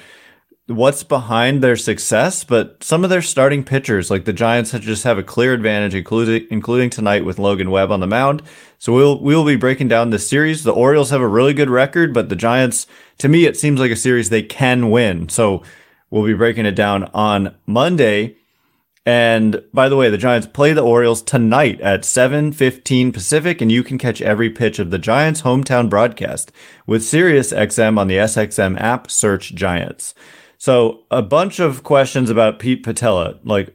what's 0.68 1.02
behind 1.02 1.62
their 1.62 1.76
success, 1.76 2.44
but 2.44 2.84
some 2.84 3.02
of 3.02 3.10
their 3.10 3.22
starting 3.22 3.64
pitchers, 3.64 4.10
like 4.10 4.26
the 4.26 4.32
Giants, 4.32 4.72
just 4.72 5.04
have 5.04 5.18
a 5.18 5.22
clear 5.22 5.54
advantage, 5.54 5.94
including 5.94 6.46
including 6.50 6.90
tonight 6.90 7.24
with 7.24 7.38
Logan 7.38 7.70
Webb 7.70 7.90
on 7.90 8.00
the 8.00 8.06
mound. 8.06 8.42
So 8.78 8.92
we'll 8.92 9.20
we'll 9.20 9.46
be 9.46 9.56
breaking 9.56 9.88
down 9.88 10.10
this 10.10 10.28
series. 10.28 10.64
The 10.64 10.72
Orioles 10.72 11.10
have 11.10 11.22
a 11.22 11.28
really 11.28 11.54
good 11.54 11.70
record, 11.70 12.12
but 12.12 12.28
the 12.28 12.36
Giants, 12.36 12.86
to 13.18 13.28
me, 13.28 13.46
it 13.46 13.56
seems 13.56 13.80
like 13.80 13.90
a 13.90 13.96
series 13.96 14.28
they 14.28 14.42
can 14.42 14.90
win. 14.90 15.28
So 15.30 15.62
we'll 16.10 16.26
be 16.26 16.34
breaking 16.34 16.66
it 16.66 16.76
down 16.76 17.04
on 17.14 17.54
Monday. 17.66 18.36
And 19.06 19.64
by 19.72 19.88
the 19.88 19.96
way, 19.96 20.10
the 20.10 20.18
Giants 20.18 20.46
play 20.46 20.74
the 20.74 20.82
Orioles 20.82 21.22
tonight 21.22 21.80
at 21.80 22.04
7:15 22.04 23.10
Pacific 23.10 23.62
and 23.62 23.72
you 23.72 23.82
can 23.82 23.96
catch 23.96 24.20
every 24.20 24.50
pitch 24.50 24.78
of 24.78 24.90
the 24.90 24.98
Giants 24.98 25.42
hometown 25.42 25.88
broadcast 25.88 26.52
with 26.86 27.00
SiriusXM 27.00 27.98
on 27.98 28.06
the 28.06 28.18
SXM 28.18 28.78
app 28.78 29.10
search 29.10 29.54
Giants. 29.54 30.12
So 30.58 31.04
a 31.10 31.22
bunch 31.22 31.60
of 31.60 31.84
questions 31.84 32.30
about 32.30 32.58
Pete 32.58 32.84
Putila, 32.84 33.38
like 33.44 33.74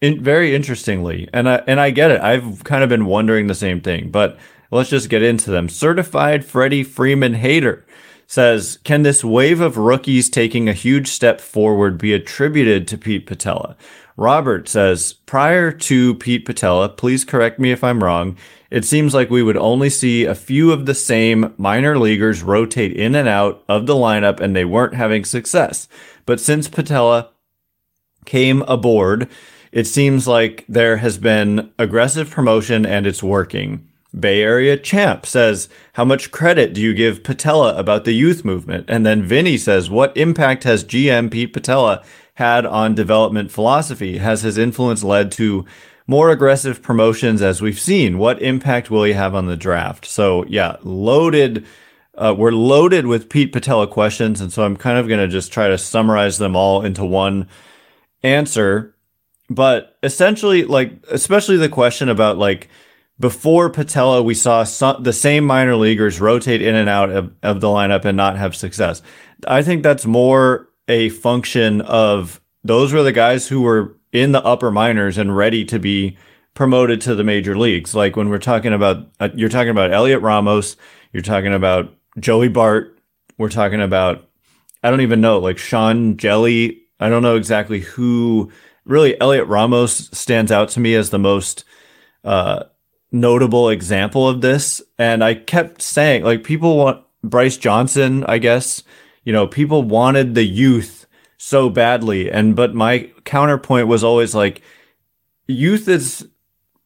in, 0.00 0.22
very 0.22 0.54
interestingly, 0.54 1.28
and 1.32 1.48
I 1.48 1.62
and 1.66 1.78
I 1.78 1.90
get 1.90 2.10
it. 2.10 2.20
I've 2.20 2.64
kind 2.64 2.82
of 2.82 2.88
been 2.88 3.04
wondering 3.06 3.46
the 3.46 3.54
same 3.54 3.80
thing, 3.82 4.10
but 4.10 4.38
let's 4.70 4.90
just 4.90 5.10
get 5.10 5.22
into 5.22 5.50
them. 5.50 5.68
Certified 5.68 6.44
Freddie 6.44 6.82
Freeman 6.82 7.34
hater 7.34 7.86
says, 8.26 8.78
"Can 8.82 9.02
this 9.02 9.22
wave 9.22 9.60
of 9.60 9.76
rookies 9.76 10.30
taking 10.30 10.68
a 10.68 10.72
huge 10.72 11.08
step 11.08 11.40
forward 11.40 11.98
be 11.98 12.14
attributed 12.14 12.88
to 12.88 12.98
Pete 12.98 13.26
Putila?" 13.26 13.76
Robert 14.16 14.68
says, 14.68 15.12
"Prior 15.12 15.70
to 15.70 16.14
Pete 16.14 16.46
Putila, 16.46 16.96
please 16.96 17.24
correct 17.24 17.58
me 17.58 17.70
if 17.72 17.84
I'm 17.84 18.02
wrong 18.02 18.36
it 18.70 18.84
seems 18.84 19.14
like 19.14 19.30
we 19.30 19.42
would 19.42 19.56
only 19.56 19.90
see 19.90 20.24
a 20.24 20.34
few 20.34 20.72
of 20.72 20.86
the 20.86 20.94
same 20.94 21.54
minor 21.56 21.98
leaguers 21.98 22.42
rotate 22.42 22.92
in 22.92 23.14
and 23.14 23.28
out 23.28 23.62
of 23.68 23.86
the 23.86 23.94
lineup 23.94 24.40
and 24.40 24.54
they 24.54 24.64
weren't 24.64 24.94
having 24.94 25.24
success. 25.24 25.88
But 26.24 26.40
since 26.40 26.68
Putila 26.68 27.28
came 28.24 28.62
aboard, 28.62 29.28
it 29.72 29.86
seems 29.86 30.26
like 30.26 30.64
there 30.68 30.98
has 30.98 31.18
been 31.18 31.70
aggressive 31.78 32.30
promotion 32.30 32.84
and 32.84 33.06
it's 33.06 33.22
working. 33.22 33.86
Bay 34.18 34.42
Area 34.42 34.76
Champ 34.76 35.26
says, 35.26 35.68
How 35.92 36.04
much 36.04 36.30
credit 36.30 36.72
do 36.72 36.80
you 36.80 36.94
give 36.94 37.22
Putila 37.22 37.78
about 37.78 38.04
the 38.04 38.12
youth 38.12 38.44
movement? 38.44 38.86
And 38.88 39.04
then 39.04 39.22
Vinny 39.22 39.58
says, 39.58 39.90
What 39.90 40.16
impact 40.16 40.64
has 40.64 40.84
GM 40.84 41.30
Pete 41.30 41.52
Putila 41.52 42.02
had 42.34 42.64
on 42.64 42.94
development 42.94 43.50
philosophy? 43.50 44.18
Has 44.18 44.42
his 44.42 44.56
influence 44.56 45.04
led 45.04 45.30
to 45.32 45.66
more 46.06 46.30
aggressive 46.30 46.82
promotions 46.82 47.42
as 47.42 47.60
we've 47.60 47.80
seen. 47.80 48.18
What 48.18 48.40
impact 48.40 48.90
will 48.90 49.04
he 49.04 49.12
have 49.12 49.34
on 49.34 49.46
the 49.46 49.56
draft? 49.56 50.06
So 50.06 50.44
yeah, 50.46 50.76
loaded. 50.82 51.66
Uh, 52.14 52.34
we're 52.36 52.52
loaded 52.52 53.06
with 53.06 53.28
Pete 53.28 53.52
Putila 53.52 53.90
questions, 53.90 54.40
and 54.40 54.50
so 54.52 54.64
I'm 54.64 54.76
kind 54.76 54.98
of 54.98 55.06
going 55.06 55.20
to 55.20 55.28
just 55.28 55.52
try 55.52 55.68
to 55.68 55.76
summarize 55.76 56.38
them 56.38 56.56
all 56.56 56.82
into 56.82 57.04
one 57.04 57.48
answer. 58.22 58.94
But 59.50 59.96
essentially, 60.02 60.64
like, 60.64 60.92
especially 61.10 61.56
the 61.58 61.68
question 61.68 62.08
about 62.08 62.38
like 62.38 62.68
before 63.18 63.70
Putila, 63.70 64.24
we 64.24 64.34
saw 64.34 64.64
some, 64.64 65.02
the 65.02 65.12
same 65.12 65.44
minor 65.44 65.76
leaguers 65.76 66.20
rotate 66.20 66.62
in 66.62 66.74
and 66.74 66.88
out 66.88 67.10
of, 67.10 67.32
of 67.42 67.60
the 67.60 67.68
lineup 67.68 68.04
and 68.04 68.16
not 68.16 68.36
have 68.36 68.54
success. 68.54 69.02
I 69.46 69.62
think 69.62 69.82
that's 69.82 70.06
more 70.06 70.68
a 70.88 71.08
function 71.10 71.80
of 71.82 72.40
those 72.64 72.92
were 72.92 73.02
the 73.02 73.12
guys 73.12 73.48
who 73.48 73.62
were 73.62 73.95
in 74.12 74.32
the 74.32 74.44
upper 74.44 74.70
minors 74.70 75.18
and 75.18 75.36
ready 75.36 75.64
to 75.64 75.78
be 75.78 76.16
promoted 76.54 77.00
to 77.02 77.14
the 77.14 77.24
major 77.24 77.56
leagues. 77.56 77.94
Like 77.94 78.16
when 78.16 78.28
we're 78.28 78.38
talking 78.38 78.72
about, 78.72 79.08
uh, 79.20 79.28
you're 79.34 79.48
talking 79.48 79.70
about 79.70 79.90
Heliot 79.90 80.22
Ramos, 80.22 80.76
you're 81.12 81.22
talking 81.22 81.52
about 81.52 81.94
Joey 82.18 82.48
Bart, 82.48 82.98
we're 83.38 83.50
talking 83.50 83.82
about, 83.82 84.28
I 84.82 84.90
don't 84.90 85.02
even 85.02 85.20
know, 85.20 85.38
like 85.38 85.58
Sean 85.58 86.16
Hjelle. 86.16 86.80
I 86.98 87.08
don't 87.08 87.22
know 87.22 87.36
exactly 87.36 87.80
who. 87.80 88.50
Really, 88.84 89.16
Heliot 89.20 89.48
Ramos 89.48 90.10
stands 90.16 90.52
out 90.52 90.68
to 90.70 90.80
me 90.80 90.94
as 90.94 91.10
the 91.10 91.18
most 91.18 91.64
uh, 92.22 92.64
notable 93.10 93.68
example 93.68 94.28
of 94.28 94.40
this. 94.40 94.80
And 94.96 95.24
I 95.24 95.34
kept 95.34 95.82
saying, 95.82 96.22
like, 96.22 96.44
people 96.44 96.76
want 96.76 97.04
Bryce 97.22 97.56
Johnson, 97.56 98.24
I 98.24 98.38
guess. 98.38 98.82
You 99.24 99.32
know, 99.32 99.48
people 99.48 99.82
wanted 99.82 100.34
the 100.34 100.44
youth 100.44 101.05
so 101.36 101.68
badly. 101.70 102.30
And 102.30 102.56
but 102.56 102.74
my 102.74 103.10
counterpoint 103.24 103.88
was 103.88 104.04
always 104.04 104.34
like, 104.34 104.62
youth 105.46 105.88
is 105.88 106.28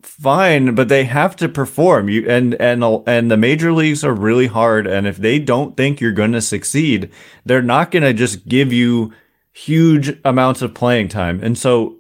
fine, 0.03 0.75
but 0.75 0.89
they 0.89 1.05
have 1.05 1.37
to 1.37 1.49
perform. 1.49 2.09
You 2.09 2.29
and 2.29 2.55
and 2.55 2.85
and 3.07 3.31
the 3.31 3.37
major 3.37 3.73
leagues 3.73 4.05
are 4.05 4.15
really 4.15 4.47
hard. 4.47 4.87
And 4.87 5.07
if 5.07 5.17
they 5.17 5.39
don't 5.39 5.77
think 5.77 6.01
you're 6.01 6.13
going 6.13 6.33
to 6.33 6.41
succeed, 6.41 7.11
they're 7.45 7.63
not 7.63 7.91
going 7.91 8.03
to 8.03 8.13
just 8.13 8.49
give 8.49 8.73
you 8.73 9.13
huge 9.53 10.19
amounts 10.25 10.63
of 10.63 10.75
playing 10.75 11.09
time. 11.09 11.41
And 11.43 11.57
so 11.59 11.99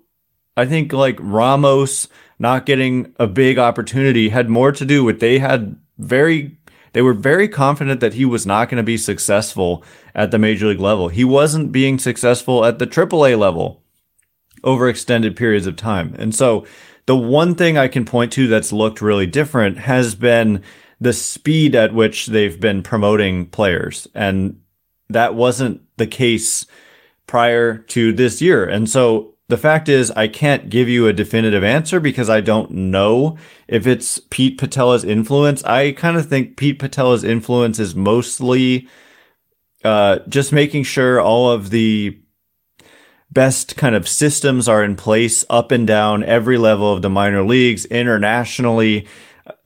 I 0.56 0.66
think 0.66 0.92
like 0.92 1.18
Ramos 1.20 2.08
not 2.38 2.66
getting 2.66 3.14
a 3.18 3.26
big 3.26 3.58
opportunity 3.58 4.30
had 4.30 4.48
more 4.48 4.72
to 4.72 4.84
do 4.84 5.04
with 5.04 5.20
they 5.20 5.38
had 5.38 5.76
very 5.98 6.56
they 6.92 7.02
were 7.02 7.14
very 7.14 7.48
confident 7.48 8.00
that 8.00 8.14
he 8.14 8.24
was 8.24 8.46
not 8.46 8.68
going 8.68 8.76
to 8.76 8.82
be 8.82 8.96
successful 8.96 9.84
at 10.14 10.30
the 10.30 10.38
major 10.38 10.66
league 10.66 10.80
level. 10.80 11.08
He 11.08 11.24
wasn't 11.24 11.72
being 11.72 11.98
successful 11.98 12.64
at 12.64 12.78
the 12.78 12.86
AAA 12.86 13.38
level 13.38 13.82
over 14.64 14.88
extended 14.88 15.36
periods 15.36 15.66
of 15.66 15.76
time. 15.76 16.14
And 16.18 16.34
so 16.34 16.66
the 17.06 17.16
one 17.16 17.54
thing 17.54 17.78
I 17.78 17.88
can 17.88 18.04
point 18.04 18.32
to 18.32 18.46
that's 18.46 18.72
looked 18.72 19.00
really 19.00 19.26
different 19.26 19.78
has 19.78 20.14
been 20.14 20.62
the 21.00 21.12
speed 21.12 21.74
at 21.74 21.94
which 21.94 22.26
they've 22.26 22.60
been 22.60 22.82
promoting 22.82 23.46
players. 23.46 24.06
And 24.14 24.60
that 25.08 25.34
wasn't 25.34 25.82
the 25.96 26.06
case 26.06 26.66
prior 27.26 27.78
to 27.78 28.12
this 28.12 28.42
year. 28.42 28.64
And 28.64 28.88
so 28.88 29.29
the 29.50 29.58
fact 29.58 29.88
is, 29.88 30.10
I 30.12 30.28
can't 30.28 30.70
give 30.70 30.88
you 30.88 31.06
a 31.06 31.12
definitive 31.12 31.62
answer 31.62 32.00
because 32.00 32.30
I 32.30 32.40
don't 32.40 32.70
know 32.70 33.36
if 33.68 33.86
it's 33.86 34.18
Pete 34.30 34.58
Putila's 34.58 35.04
influence. 35.04 35.62
I 35.64 35.92
kind 35.92 36.16
of 36.16 36.28
think 36.28 36.56
Pete 36.56 36.78
Putila's 36.78 37.24
influence 37.24 37.78
is 37.78 37.94
mostly 37.94 38.88
uh, 39.84 40.20
just 40.28 40.52
making 40.52 40.84
sure 40.84 41.20
all 41.20 41.50
of 41.50 41.70
the 41.70 42.18
best 43.32 43.76
kind 43.76 43.94
of 43.94 44.08
systems 44.08 44.68
are 44.68 44.82
in 44.82 44.96
place 44.96 45.44
up 45.50 45.70
and 45.70 45.86
down 45.86 46.24
every 46.24 46.58
level 46.58 46.92
of 46.92 47.02
the 47.02 47.10
minor 47.10 47.42
leagues 47.44 47.84
internationally. 47.86 49.06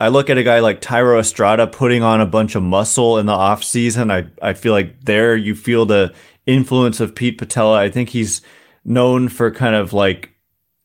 I 0.01 0.09
look 0.09 0.31
at 0.31 0.39
a 0.39 0.43
guy 0.43 0.61
like 0.61 0.81
Thairo 0.81 1.19
Estrada 1.19 1.67
putting 1.67 2.03
on 2.03 2.21
a 2.21 2.27
bunch 2.27 2.55
of 2.55 2.63
muscle 2.63 3.19
in 3.19 3.27
the 3.27 3.33
off 3.33 3.63
season. 3.65 4.11
I, 4.11 4.27
I 4.41 4.53
feel 4.55 4.73
like 4.73 5.05
there 5.05 5.37
you 5.37 5.55
feel 5.55 5.87
the 5.87 6.15
influence 6.47 7.01
of 7.01 7.15
Pete 7.15 7.39
Putila. 7.39 7.77
I 7.77 7.91
think 7.91 8.11
he's 8.11 8.43
known 8.85 9.29
for 9.29 9.51
kind 9.51 9.75
of 9.75 9.93
like 9.93 10.31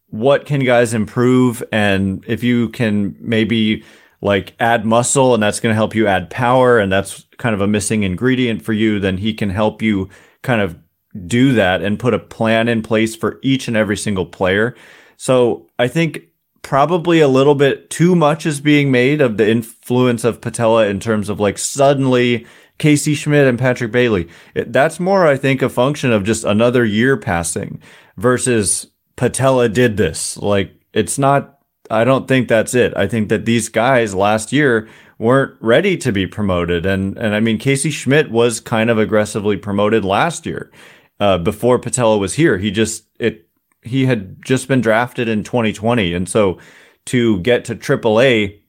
what 0.08 0.46
can 0.46 0.62
guys 0.62 0.94
improve? 0.94 1.64
And 1.72 2.24
if 2.28 2.44
you 2.44 2.70
can 2.70 3.16
maybe 3.20 3.84
like 4.22 4.54
add 4.60 4.86
muscle 4.86 5.34
and 5.34 5.42
that's 5.42 5.60
going 5.60 5.72
to 5.72 5.78
help 5.78 5.96
you 5.96 6.08
add 6.08 6.30
power 6.30 6.80
and 6.80 6.92
that's 6.92 7.26
kind 7.38 7.56
of 7.56 7.62
a 7.62 7.68
missing 7.68 8.04
ingredient 8.04 8.62
for 8.62 8.74
you 8.74 9.00
then 9.00 9.18
he 9.18 9.34
can 9.34 9.50
help 9.50 9.82
you 9.82 10.10
kind 10.42 10.62
of 10.62 10.78
do 11.26 11.54
that 11.54 11.82
and 11.82 12.00
put 12.00 12.14
a 12.14 12.20
plan 12.20 12.68
in 12.68 12.82
place 12.82 13.16
for 13.16 13.40
each 13.42 13.68
and 13.68 13.78
every 13.78 13.98
single 13.98 14.26
player. 14.26 14.76
So 15.18 15.68
i 15.78 15.88
think 15.88 16.24
probably 16.62 17.22
a 17.22 17.28
little 17.28 17.56
bit 17.56 17.90
too 17.90 18.16
much 18.16 18.46
is 18.46 18.60
being 18.60 18.92
made 18.92 19.22
of 19.22 19.38
the 19.38 19.50
influence 19.50 20.24
of 20.24 20.42
putila 20.42 20.90
in 20.90 21.00
terms 21.00 21.30
of 21.30 21.40
like 21.40 21.58
suddenly 21.58 22.46
Casey 22.80 23.14
Schmitt 23.14 23.46
and 23.46 23.60
Patrick 23.60 23.92
Bailey. 23.92 24.28
It, 24.56 24.74
that's 24.74 25.00
more, 25.00 25.28
I 25.28 25.38
think, 25.38 25.62
a 25.62 25.70
function 25.70 26.12
of 26.12 26.24
just 26.24 26.44
another 26.44 26.84
year 26.84 27.16
passing 27.18 27.80
versus 28.18 28.88
Putila 29.18 29.72
did 29.72 29.98
this. 29.98 30.38
Like, 30.38 30.74
it's 30.94 31.20
not, 31.20 31.60
I 31.92 32.04
don't 32.04 32.28
think 32.28 32.48
that's 32.48 32.74
it. 32.74 32.94
I 32.98 33.06
think 33.06 33.30
that 33.30 33.46
these 33.46 33.70
guys 33.70 34.16
last 34.16 34.52
year 34.52 34.88
weren't 35.20 35.56
ready 35.62 35.98
to 35.98 36.12
be 36.12 36.26
promoted. 36.26 36.86
And, 36.86 37.18
and 37.18 37.36
I 37.36 37.42
mean, 37.42 37.58
Casey 37.58 37.92
Schmitt 37.92 38.32
was 38.32 38.62
kind 38.62 38.90
of 38.90 38.98
aggressively 38.98 39.58
promoted 39.58 40.06
last 40.06 40.46
year, 40.46 40.72
uh, 41.20 41.38
before 41.38 41.80
Putila 41.80 42.18
was 42.18 42.36
here. 42.36 42.58
He 42.58 42.72
just, 42.72 43.04
it, 43.20 43.50
he 43.82 44.06
had 44.06 44.42
just 44.44 44.70
been 44.70 44.82
drafted 44.82 45.28
in 45.28 45.44
2020. 45.44 46.14
And 46.14 46.30
so 46.30 46.60
to 47.08 47.40
get 47.42 47.66
to 47.66 47.76
AAA, 47.76 48.60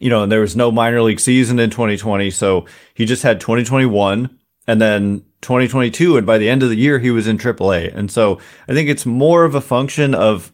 you 0.00 0.10
know, 0.10 0.22
and 0.22 0.32
there 0.32 0.40
was 0.40 0.56
no 0.56 0.70
minor 0.70 1.02
league 1.02 1.20
season 1.20 1.58
in 1.58 1.70
2020. 1.70 2.30
So 2.30 2.66
he 2.94 3.04
just 3.04 3.22
had 3.22 3.40
2021 3.40 4.38
and 4.66 4.80
then 4.80 5.24
2022. 5.42 6.16
And 6.16 6.26
by 6.26 6.38
the 6.38 6.48
end 6.48 6.62
of 6.62 6.68
the 6.68 6.76
year, 6.76 6.98
he 6.98 7.10
was 7.10 7.26
in 7.26 7.38
AAA. 7.38 7.94
And 7.94 8.10
so 8.10 8.40
I 8.68 8.74
think 8.74 8.88
it's 8.88 9.06
more 9.06 9.44
of 9.44 9.54
a 9.54 9.60
function 9.60 10.14
of 10.14 10.52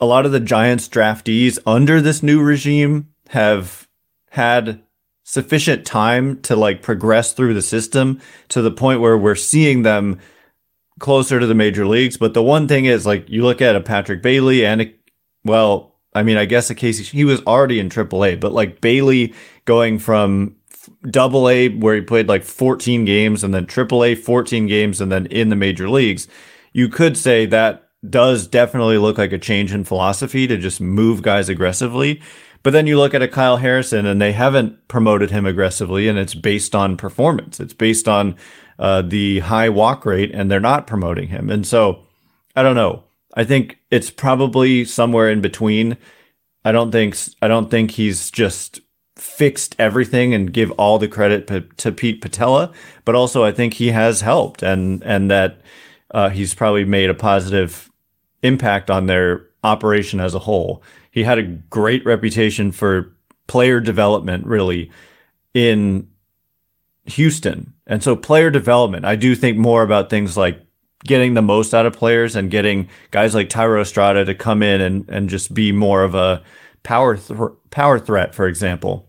a 0.00 0.06
lot 0.06 0.26
of 0.26 0.32
the 0.32 0.40
Giants 0.40 0.88
draftees 0.88 1.58
under 1.66 2.00
this 2.00 2.22
new 2.22 2.42
regime 2.42 3.08
have 3.28 3.88
had 4.30 4.82
sufficient 5.24 5.86
time 5.86 6.40
to 6.42 6.56
like 6.56 6.82
progress 6.82 7.32
through 7.32 7.54
the 7.54 7.62
system 7.62 8.20
to 8.48 8.62
the 8.62 8.70
point 8.70 9.00
where 9.00 9.16
we're 9.16 9.34
seeing 9.36 9.82
them 9.82 10.18
closer 10.98 11.38
to 11.38 11.46
the 11.46 11.54
major 11.54 11.86
leagues. 11.86 12.16
But 12.16 12.34
the 12.34 12.42
one 12.42 12.66
thing 12.66 12.86
is 12.86 13.06
like 13.06 13.28
you 13.28 13.42
look 13.42 13.60
at 13.60 13.76
a 13.76 13.80
Patrick 13.80 14.22
Bailey 14.22 14.64
and 14.64 14.82
a, 14.82 14.94
well, 15.44 15.89
I 16.14 16.22
mean, 16.22 16.36
I 16.36 16.44
guess 16.44 16.70
a 16.70 16.74
Casey, 16.74 17.04
he 17.04 17.24
was 17.24 17.40
already 17.42 17.78
in 17.78 17.88
AAA, 17.88 18.40
but 18.40 18.52
like 18.52 18.80
Bailey 18.80 19.34
going 19.64 19.98
from 19.98 20.56
double 21.08 21.48
A 21.48 21.68
where 21.68 21.94
he 21.94 22.00
played 22.00 22.28
like 22.28 22.42
14 22.42 23.04
games 23.04 23.44
and 23.44 23.54
then 23.54 23.66
triple 23.66 24.04
A 24.04 24.14
14 24.14 24.66
games 24.66 25.00
and 25.00 25.12
then 25.12 25.26
in 25.26 25.48
the 25.48 25.56
major 25.56 25.88
leagues, 25.88 26.26
you 26.72 26.88
could 26.88 27.16
say 27.16 27.46
that 27.46 27.88
does 28.08 28.46
definitely 28.46 28.98
look 28.98 29.18
like 29.18 29.32
a 29.32 29.38
change 29.38 29.72
in 29.72 29.84
philosophy 29.84 30.46
to 30.46 30.56
just 30.56 30.80
move 30.80 31.22
guys 31.22 31.48
aggressively. 31.48 32.20
But 32.62 32.72
then 32.72 32.86
you 32.86 32.98
look 32.98 33.14
at 33.14 33.22
a 33.22 33.28
Kyle 33.28 33.58
Harrison 33.58 34.06
and 34.06 34.20
they 34.20 34.32
haven't 34.32 34.88
promoted 34.88 35.30
him 35.30 35.46
aggressively 35.46 36.08
and 36.08 36.18
it's 36.18 36.34
based 36.34 36.74
on 36.74 36.96
performance. 36.96 37.60
It's 37.60 37.74
based 37.74 38.08
on 38.08 38.36
uh, 38.78 39.02
the 39.02 39.40
high 39.40 39.68
walk 39.68 40.04
rate 40.04 40.30
and 40.32 40.50
they're 40.50 40.60
not 40.60 40.86
promoting 40.86 41.28
him. 41.28 41.50
And 41.50 41.66
so 41.66 42.02
I 42.56 42.62
don't 42.62 42.74
know. 42.74 43.04
I 43.34 43.44
think 43.44 43.78
it's 43.90 44.10
probably 44.10 44.84
somewhere 44.84 45.30
in 45.30 45.40
between. 45.40 45.96
I 46.64 46.72
don't 46.72 46.90
think 46.90 47.16
I 47.40 47.48
don't 47.48 47.70
think 47.70 47.92
he's 47.92 48.30
just 48.30 48.80
fixed 49.16 49.76
everything 49.78 50.34
and 50.34 50.52
give 50.52 50.70
all 50.72 50.98
the 50.98 51.08
credit 51.08 51.46
p- 51.46 51.68
to 51.76 51.92
Pete 51.92 52.22
Putila, 52.22 52.72
but 53.04 53.14
also 53.14 53.44
I 53.44 53.52
think 53.52 53.74
he 53.74 53.88
has 53.88 54.22
helped 54.22 54.62
and 54.62 55.02
and 55.04 55.30
that 55.30 55.60
uh, 56.12 56.30
he's 56.30 56.54
probably 56.54 56.84
made 56.84 57.10
a 57.10 57.14
positive 57.14 57.90
impact 58.42 58.90
on 58.90 59.06
their 59.06 59.46
operation 59.62 60.20
as 60.20 60.34
a 60.34 60.40
whole. 60.40 60.82
He 61.10 61.24
had 61.24 61.38
a 61.38 61.42
great 61.42 62.04
reputation 62.04 62.72
for 62.72 63.14
player 63.46 63.80
development, 63.80 64.46
really, 64.46 64.90
in 65.54 66.08
Houston, 67.04 67.74
and 67.86 68.02
so 68.02 68.16
player 68.16 68.50
development. 68.50 69.04
I 69.04 69.16
do 69.16 69.34
think 69.34 69.58
more 69.58 69.82
about 69.82 70.10
things 70.10 70.36
like 70.36 70.60
getting 71.04 71.34
the 71.34 71.42
most 71.42 71.74
out 71.74 71.86
of 71.86 71.92
players 71.92 72.36
and 72.36 72.50
getting 72.50 72.88
guys 73.10 73.34
like 73.34 73.48
Thairo 73.48 73.80
Estrada 73.80 74.24
to 74.24 74.34
come 74.34 74.62
in 74.62 74.80
and, 74.80 75.08
and 75.08 75.28
just 75.28 75.54
be 75.54 75.72
more 75.72 76.02
of 76.02 76.14
a 76.14 76.42
power 76.82 77.16
th- 77.16 77.38
power 77.70 77.98
threat, 77.98 78.34
for 78.34 78.46
example. 78.46 79.08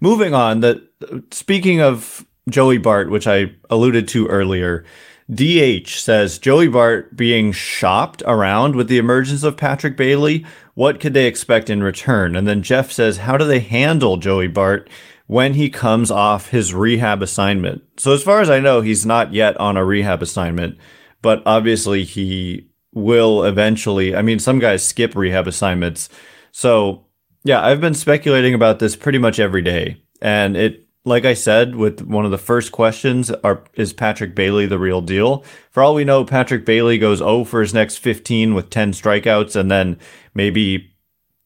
Moving 0.00 0.34
on, 0.34 0.60
that 0.60 0.82
speaking 1.30 1.80
of 1.80 2.24
Joey 2.48 2.78
Bart, 2.78 3.10
which 3.10 3.26
I 3.26 3.52
alluded 3.68 4.08
to 4.08 4.26
earlier, 4.28 4.84
DH 5.32 5.88
says 5.88 6.38
Joey 6.38 6.68
Bart 6.68 7.14
being 7.16 7.52
shopped 7.52 8.22
around 8.26 8.74
with 8.74 8.88
the 8.88 8.98
emergence 8.98 9.42
of 9.42 9.56
Patrick 9.56 9.96
Bailey. 9.96 10.44
What 10.74 10.98
could 10.98 11.14
they 11.14 11.26
expect 11.26 11.70
in 11.70 11.82
return? 11.82 12.34
And 12.34 12.48
then 12.48 12.62
Jeff 12.62 12.90
says, 12.90 13.18
how 13.18 13.36
do 13.36 13.44
they 13.44 13.60
handle 13.60 14.16
Joey 14.16 14.48
Bart 14.48 14.90
when 15.30 15.54
he 15.54 15.70
comes 15.70 16.10
off 16.10 16.48
his 16.48 16.74
rehab 16.74 17.22
assignment. 17.22 17.80
So 17.96 18.12
as 18.12 18.20
far 18.20 18.40
as 18.40 18.50
I 18.50 18.58
know, 18.58 18.80
he's 18.80 19.06
not 19.06 19.32
yet 19.32 19.56
on 19.58 19.76
a 19.76 19.84
rehab 19.84 20.22
assignment, 20.22 20.76
but 21.22 21.40
obviously 21.46 22.02
he 22.02 22.68
will 22.92 23.44
eventually. 23.44 24.16
I 24.16 24.22
mean, 24.22 24.40
some 24.40 24.58
guys 24.58 24.84
skip 24.84 25.14
rehab 25.14 25.46
assignments. 25.46 26.08
So 26.50 27.06
yeah, 27.44 27.64
I've 27.64 27.80
been 27.80 27.94
speculating 27.94 28.54
about 28.54 28.80
this 28.80 28.96
pretty 28.96 29.18
much 29.18 29.38
every 29.38 29.62
day. 29.62 30.02
And 30.20 30.56
it, 30.56 30.88
like 31.04 31.24
I 31.24 31.34
said, 31.34 31.76
with 31.76 32.00
one 32.00 32.24
of 32.24 32.32
the 32.32 32.36
first 32.36 32.72
questions, 32.72 33.30
are, 33.30 33.62
is 33.74 33.92
Patrick 33.92 34.34
Bailey 34.34 34.66
the 34.66 34.80
real 34.80 35.00
deal? 35.00 35.44
For 35.70 35.80
all 35.80 35.94
we 35.94 36.02
know, 36.02 36.24
Patrick 36.24 36.64
Bailey 36.64 36.98
goes 36.98 37.18
0 37.18 37.44
for 37.44 37.60
his 37.60 37.72
next 37.72 37.98
15 37.98 38.52
with 38.52 38.68
10 38.68 38.90
strikeouts 38.94 39.54
and 39.54 39.70
then 39.70 39.96
maybe 40.34 40.89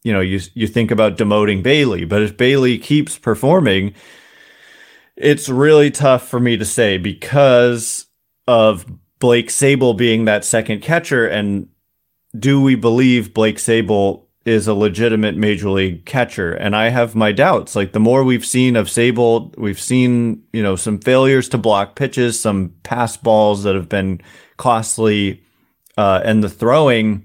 you 0.05 0.12
know, 0.12 0.21
you 0.21 0.40
you 0.53 0.67
think 0.69 0.90
about 0.90 1.17
demoting 1.17 1.62
Bailey, 1.62 2.05
but 2.05 2.23
if 2.23 2.37
Bailey 2.37 2.79
keeps 2.79 3.19
performing, 3.19 3.95
it's 5.17 5.49
really 5.49 5.90
tough 5.90 6.29
for 6.29 6.38
me 6.38 6.57
to 6.57 6.64
say 6.64 6.99
because 6.99 8.07
of 8.47 8.87
Blake 9.19 9.49
Sabol 9.49 9.97
being 9.97 10.27
that 10.27 10.45
second 10.45 10.83
catcher 10.83 11.27
and 11.27 11.69
do 12.38 12.61
we 12.61 12.75
believe 12.75 13.33
Blake 13.33 13.57
Sabol 13.57 14.27
is 14.45 14.67
a 14.67 14.75
legitimate 14.75 15.37
major 15.37 15.71
league 15.71 16.05
catcher? 16.05 16.53
And 16.53 16.77
I 16.77 16.88
have 16.88 17.14
my 17.14 17.33
doubts. 17.33 17.75
Like 17.75 17.93
the 17.93 18.01
more 18.01 18.25
we've 18.25 18.45
seen 18.45 18.77
of 18.77 18.88
Sabol, 18.88 19.57
we've 19.57 19.81
seen, 19.81 20.43
you 20.53 20.62
know, 20.62 20.77
some 20.77 20.99
failures 20.99 21.49
to 21.51 21.59
block 21.59 21.97
pitches, 21.97 22.38
some 22.38 22.75
pass 22.83 23.17
balls 23.17 23.62
that 23.62 23.75
have 23.75 23.88
been 23.88 24.21
costly, 24.57 25.43
uh, 25.97 26.21
and 26.25 26.43
the 26.43 26.51
throwing 26.51 27.25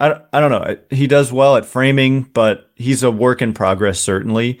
I, 0.00 0.20
I 0.32 0.40
don't 0.40 0.50
know. 0.50 0.76
He 0.90 1.06
does 1.06 1.32
well 1.32 1.56
at 1.56 1.66
framing, 1.66 2.22
but 2.22 2.70
he's 2.74 3.02
a 3.02 3.10
work 3.10 3.40
in 3.42 3.54
progress, 3.54 4.00
certainly. 4.00 4.60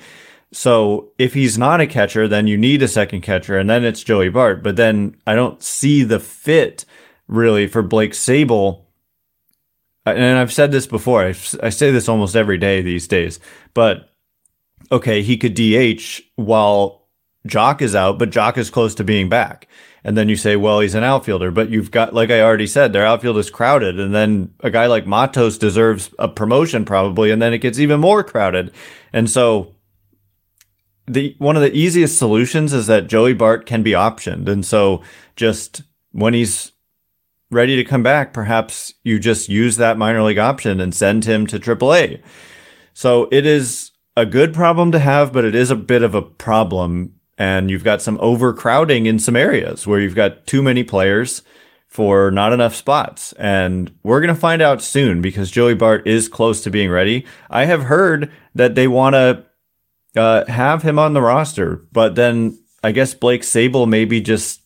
So 0.52 1.12
if 1.18 1.34
he's 1.34 1.58
not 1.58 1.80
a 1.80 1.86
catcher, 1.86 2.28
then 2.28 2.46
you 2.46 2.56
need 2.56 2.82
a 2.82 2.88
second 2.88 3.22
catcher, 3.22 3.58
and 3.58 3.68
then 3.68 3.84
it's 3.84 4.04
Joey 4.04 4.28
Bart. 4.28 4.62
But 4.62 4.76
then 4.76 5.16
I 5.26 5.34
don't 5.34 5.62
see 5.62 6.04
the 6.04 6.20
fit 6.20 6.84
really 7.26 7.66
for 7.66 7.82
Blake 7.82 8.12
Sabol. 8.12 8.84
And 10.06 10.38
I've 10.38 10.52
said 10.52 10.70
this 10.70 10.86
before. 10.86 11.22
I, 11.22 11.34
I 11.62 11.70
say 11.70 11.90
this 11.90 12.08
almost 12.08 12.36
every 12.36 12.58
day 12.58 12.82
these 12.82 13.08
days. 13.08 13.40
But 13.72 14.10
okay, 14.92 15.22
he 15.22 15.36
could 15.36 15.54
DH 15.54 16.22
while 16.36 17.03
Joc 17.46 17.82
is 17.82 17.94
out, 17.94 18.18
but 18.18 18.30
Joc 18.30 18.56
is 18.56 18.70
close 18.70 18.94
to 18.96 19.04
being 19.04 19.28
back. 19.28 19.68
And 20.02 20.18
then 20.18 20.28
you 20.28 20.36
say, 20.36 20.56
well, 20.56 20.80
he's 20.80 20.94
an 20.94 21.04
outfielder, 21.04 21.50
but 21.50 21.70
you've 21.70 21.90
got, 21.90 22.12
like 22.14 22.30
I 22.30 22.42
already 22.42 22.66
said, 22.66 22.92
their 22.92 23.06
outfield 23.06 23.38
is 23.38 23.50
crowded. 23.50 23.98
And 23.98 24.14
then 24.14 24.52
a 24.60 24.70
guy 24.70 24.86
like 24.86 25.06
Matos 25.06 25.56
deserves 25.56 26.10
a 26.18 26.28
promotion 26.28 26.84
probably. 26.84 27.30
And 27.30 27.40
then 27.40 27.54
it 27.54 27.58
gets 27.58 27.78
even 27.78 28.00
more 28.00 28.22
crowded. 28.22 28.72
And 29.12 29.30
so 29.30 29.74
the 31.06 31.34
one 31.38 31.56
of 31.56 31.62
the 31.62 31.74
easiest 31.74 32.18
solutions 32.18 32.72
is 32.72 32.86
that 32.86 33.06
Joey 33.06 33.32
Bart 33.32 33.66
can 33.66 33.82
be 33.82 33.92
optioned. 33.92 34.48
And 34.48 34.64
so 34.64 35.02
just 35.36 35.82
when 36.12 36.34
he's 36.34 36.72
ready 37.50 37.76
to 37.76 37.84
come 37.84 38.02
back, 38.02 38.32
perhaps 38.32 38.92
you 39.04 39.18
just 39.18 39.48
use 39.48 39.76
that 39.76 39.98
minor 39.98 40.22
league 40.22 40.38
option 40.38 40.80
and 40.80 40.94
send 40.94 41.24
him 41.24 41.46
to 41.46 41.58
AAA. 41.58 42.22
So 42.92 43.28
it 43.32 43.46
is 43.46 43.90
a 44.16 44.26
good 44.26 44.54
problem 44.54 44.92
to 44.92 44.98
have, 44.98 45.32
but 45.32 45.44
it 45.44 45.54
is 45.54 45.70
a 45.70 45.76
bit 45.76 46.02
of 46.02 46.14
a 46.14 46.22
problem. 46.22 47.13
And 47.36 47.70
you've 47.70 47.84
got 47.84 48.00
some 48.00 48.18
overcrowding 48.20 49.06
in 49.06 49.18
some 49.18 49.34
areas 49.34 49.86
where 49.86 50.00
you've 50.00 50.14
got 50.14 50.46
too 50.46 50.62
many 50.62 50.84
players 50.84 51.42
for 51.88 52.30
not 52.30 52.52
enough 52.52 52.74
spots. 52.74 53.32
And 53.34 53.96
we're 54.02 54.20
going 54.20 54.34
to 54.34 54.40
find 54.40 54.60
out 54.60 54.82
soon 54.82 55.20
because 55.20 55.50
Joey 55.50 55.74
Bart 55.74 56.06
is 56.06 56.28
close 56.28 56.60
to 56.62 56.70
being 56.70 56.90
ready. 56.90 57.24
I 57.50 57.66
have 57.66 57.84
heard 57.84 58.32
that 58.54 58.74
they 58.74 58.88
want 58.88 59.14
to 59.14 59.44
uh, 60.16 60.44
have 60.46 60.82
him 60.82 60.98
on 60.98 61.12
the 61.12 61.22
roster, 61.22 61.86
but 61.92 62.14
then 62.14 62.58
I 62.82 62.92
guess 62.92 63.14
Blake 63.14 63.42
Sabol 63.42 63.88
maybe 63.88 64.20
just 64.20 64.60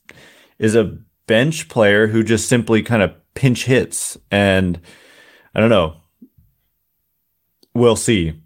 is 0.59 0.75
a 0.75 0.97
bench 1.27 1.69
player 1.69 2.07
who 2.07 2.23
just 2.23 2.49
simply 2.49 2.83
kind 2.83 3.03
of 3.03 3.15
pinch 3.35 3.65
hits. 3.67 4.17
And 4.31 4.81
I 5.55 5.61
don't 5.61 5.71
know. 5.71 5.97
We'll 7.75 7.97
see. 7.97 8.43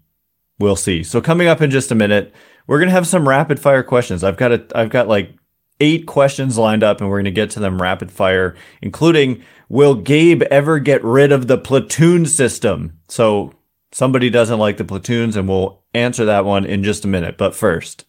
We'll 0.59 0.75
see. 0.75 1.03
So 1.03 1.21
coming 1.21 1.47
up 1.47 1.61
in 1.61 1.71
just 1.71 1.91
a 1.91 1.95
minute, 1.95 2.33
we're 2.67 2.79
gonna 2.79 2.91
have 2.91 3.07
some 3.07 3.27
rapid 3.27 3.59
fire 3.59 3.83
questions. 3.83 4.23
I've 4.23 4.37
got 4.37 4.51
a 4.51 4.65
I've 4.75 4.89
got 4.89 5.07
like 5.07 5.35
eight 5.79 6.05
questions 6.05 6.57
lined 6.57 6.83
up 6.83 7.01
and 7.01 7.09
we're 7.09 7.19
gonna 7.19 7.31
get 7.31 7.49
to 7.51 7.59
them 7.59 7.81
rapid 7.81 8.11
fire, 8.11 8.55
including 8.81 9.43
will 9.69 9.95
Gabe 9.95 10.43
ever 10.43 10.79
get 10.79 11.03
rid 11.03 11.31
of 11.31 11.47
the 11.47 11.57
platoon 11.57 12.25
system? 12.25 12.99
So 13.07 13.53
somebody 13.91 14.29
doesn't 14.29 14.59
like 14.59 14.77
the 14.77 14.85
platoons 14.85 15.35
and 15.35 15.47
we'll 15.47 15.83
answer 15.93 16.25
that 16.25 16.45
one 16.45 16.65
in 16.65 16.83
just 16.83 17.05
a 17.05 17.07
minute. 17.07 17.37
But 17.37 17.55
first. 17.55 18.05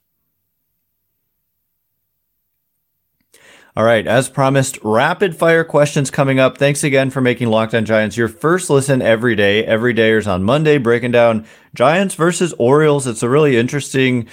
All 3.77 3.83
right, 3.83 4.07
as 4.07 4.29
promised, 4.29 4.79
rapid 4.85 5.37
fire 5.37 5.65
questions 5.65 6.09
coming 6.09 6.39
up. 6.39 6.59
Thanks 6.59 6.85
again 6.85 7.11
for 7.11 7.21
making 7.21 7.49
Locked 7.49 7.75
On 7.75 7.85
Giants 7.85 8.17
your 8.17 8.29
first 8.29 8.71
listen 8.71 9.03
every 9.03 9.35
day. 9.35 9.65
Every 9.65 9.93
day 9.93 10.13
is 10.13 10.29
on 10.29 10.45
Monday, 10.45 10.79
breaking 10.79 11.11
down 11.11 11.45
Giants 11.75 12.15
versus 12.15 12.55
Orioles. 12.57 13.09
It's 13.09 13.25
a 13.25 13.29
really 13.29 13.57
interesting 13.57 14.29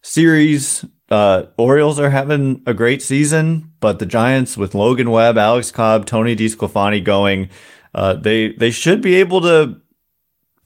series. 0.00 0.82
Uh, 1.10 1.42
Orioles 1.58 2.00
are 2.00 2.08
having 2.08 2.62
a 2.64 2.72
great 2.72 3.02
season, 3.02 3.70
but 3.80 3.98
the 3.98 4.06
Giants 4.06 4.56
with 4.56 4.74
Logan 4.74 5.10
Webb, 5.10 5.36
Alex 5.36 5.70
Cobb, 5.70 6.06
Tony 6.06 6.34
DeSclafani 6.34 7.04
going, 7.04 7.50
uh, 7.94 8.14
they 8.14 8.52
they 8.52 8.70
should 8.70 9.02
be 9.02 9.16
able 9.16 9.42
to 9.42 9.78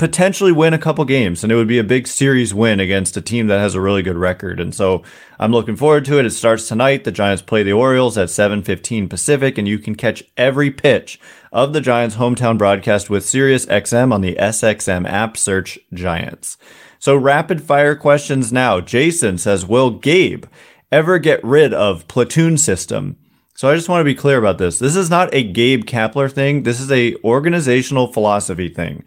potentially 0.01 0.51
win 0.51 0.73
a 0.73 0.79
couple 0.79 1.05
games 1.05 1.45
and 1.45 1.53
it 1.53 1.57
would 1.57 1.69
be 1.69 1.79
a 1.79 1.85
big 1.85 2.09
series 2.09 2.55
win 2.55 2.81
against 2.81 3.19
a 3.19 3.21
team 3.21 3.49
that 3.49 3.61
has 3.61 3.75
a 3.75 3.81
really 3.83 4.01
good 4.01 4.17
record. 4.17 4.59
And 4.59 4.75
so 4.75 5.03
I'm 5.39 5.53
looking 5.53 5.77
forward 5.77 6.07
to 6.07 6.19
it. 6.19 6.25
It 6.25 6.31
starts 6.31 6.67
tonight. 6.67 7.05
The 7.05 7.13
Giants 7.13 7.43
play 7.43 7.63
the 7.63 7.75
Orioles 7.75 8.17
at 8.17 8.31
7:15 8.31 9.11
Pacific 9.11 9.59
and 9.59 9.69
you 9.69 9.79
can 9.79 9.95
catch 9.95 10.25
every 10.39 10.71
pitch 10.71 11.21
of 11.53 11.75
the 11.75 11.83
Giants 11.83 12.17
hometown 12.17 12.57
broadcast 12.57 13.11
with 13.11 13.25
SiriusXM 13.25 14.11
on 14.11 14.23
the 14.23 14.37
SXM 14.39 15.07
app 15.07 15.37
search 15.37 15.79
Giants. 15.93 16.57
So 16.99 17.15
rapid 17.15 17.63
fire 17.63 17.95
questions 17.95 18.51
now. 18.51 18.81
Jason 18.81 19.37
says, 19.37 19.67
"Will 19.67 19.91
Gabe 19.91 20.47
ever 20.91 21.19
get 21.19 21.45
rid 21.45 21.75
of 21.75 22.09
platoon 22.09 22.57
system?" 22.57 23.17
So 23.55 23.69
I 23.69 23.75
just 23.75 23.91
want 23.91 24.01
to 24.01 24.05
be 24.05 24.15
clear 24.15 24.39
about 24.39 24.57
this. 24.57 24.79
This 24.79 24.97
is 24.97 25.11
not 25.11 25.35
a 25.35 25.43
Gabe 25.43 25.85
Kapler 25.85 26.33
thing. 26.33 26.63
This 26.63 26.81
is 26.81 26.91
a 26.91 27.17
organizational 27.23 28.11
philosophy 28.11 28.71
thing. 28.71 29.05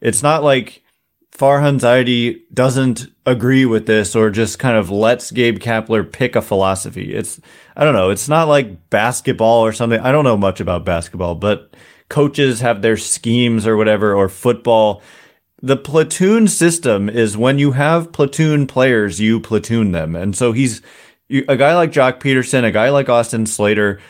It's 0.00 0.22
not 0.22 0.42
like 0.42 0.82
Farhan 1.36 1.78
Zaidi 1.78 2.40
doesn't 2.52 3.08
agree 3.26 3.66
with 3.66 3.86
this 3.86 4.16
or 4.16 4.30
just 4.30 4.58
kind 4.58 4.76
of 4.76 4.90
lets 4.90 5.30
Gabe 5.30 5.58
Kapler 5.58 6.10
pick 6.10 6.34
a 6.34 6.40
philosophy. 6.40 7.14
It's, 7.14 7.40
I 7.76 7.84
don't 7.84 7.94
know, 7.94 8.10
it's 8.10 8.28
not 8.28 8.48
like 8.48 8.88
basketball 8.88 9.64
or 9.64 9.72
something. 9.72 10.00
I 10.00 10.12
don't 10.12 10.24
know 10.24 10.36
much 10.36 10.60
about 10.60 10.86
basketball, 10.86 11.34
but 11.34 11.74
coaches 12.08 12.60
have 12.60 12.80
their 12.80 12.96
schemes 12.96 13.66
or 13.66 13.76
whatever, 13.76 14.14
or 14.14 14.28
football. 14.28 15.02
The 15.60 15.76
platoon 15.76 16.48
system 16.48 17.08
is 17.08 17.36
when 17.36 17.58
you 17.58 17.72
have 17.72 18.12
platoon 18.12 18.66
players, 18.66 19.20
you 19.20 19.40
platoon 19.40 19.92
them. 19.92 20.16
And 20.16 20.36
so 20.36 20.52
he's 20.52 20.80
a 21.30 21.56
guy 21.56 21.74
like 21.74 21.92
Joc 21.92 22.20
Pederson, 22.20 22.64
a 22.64 22.70
guy 22.70 22.90
like 22.90 23.08
Austin 23.08 23.46
Slater 23.46 24.00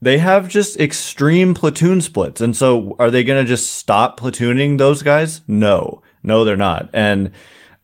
they 0.00 0.18
have 0.18 0.48
just 0.48 0.78
extreme 0.78 1.54
platoon 1.54 2.00
splits. 2.00 2.40
And 2.40 2.56
so 2.56 2.96
are 2.98 3.10
they 3.10 3.24
going 3.24 3.42
to 3.42 3.48
just 3.48 3.74
stop 3.74 4.20
platooning 4.20 4.78
those 4.78 5.02
guys? 5.02 5.40
No, 5.48 6.02
no, 6.22 6.44
they're 6.44 6.56
not. 6.56 6.90
And, 6.92 7.32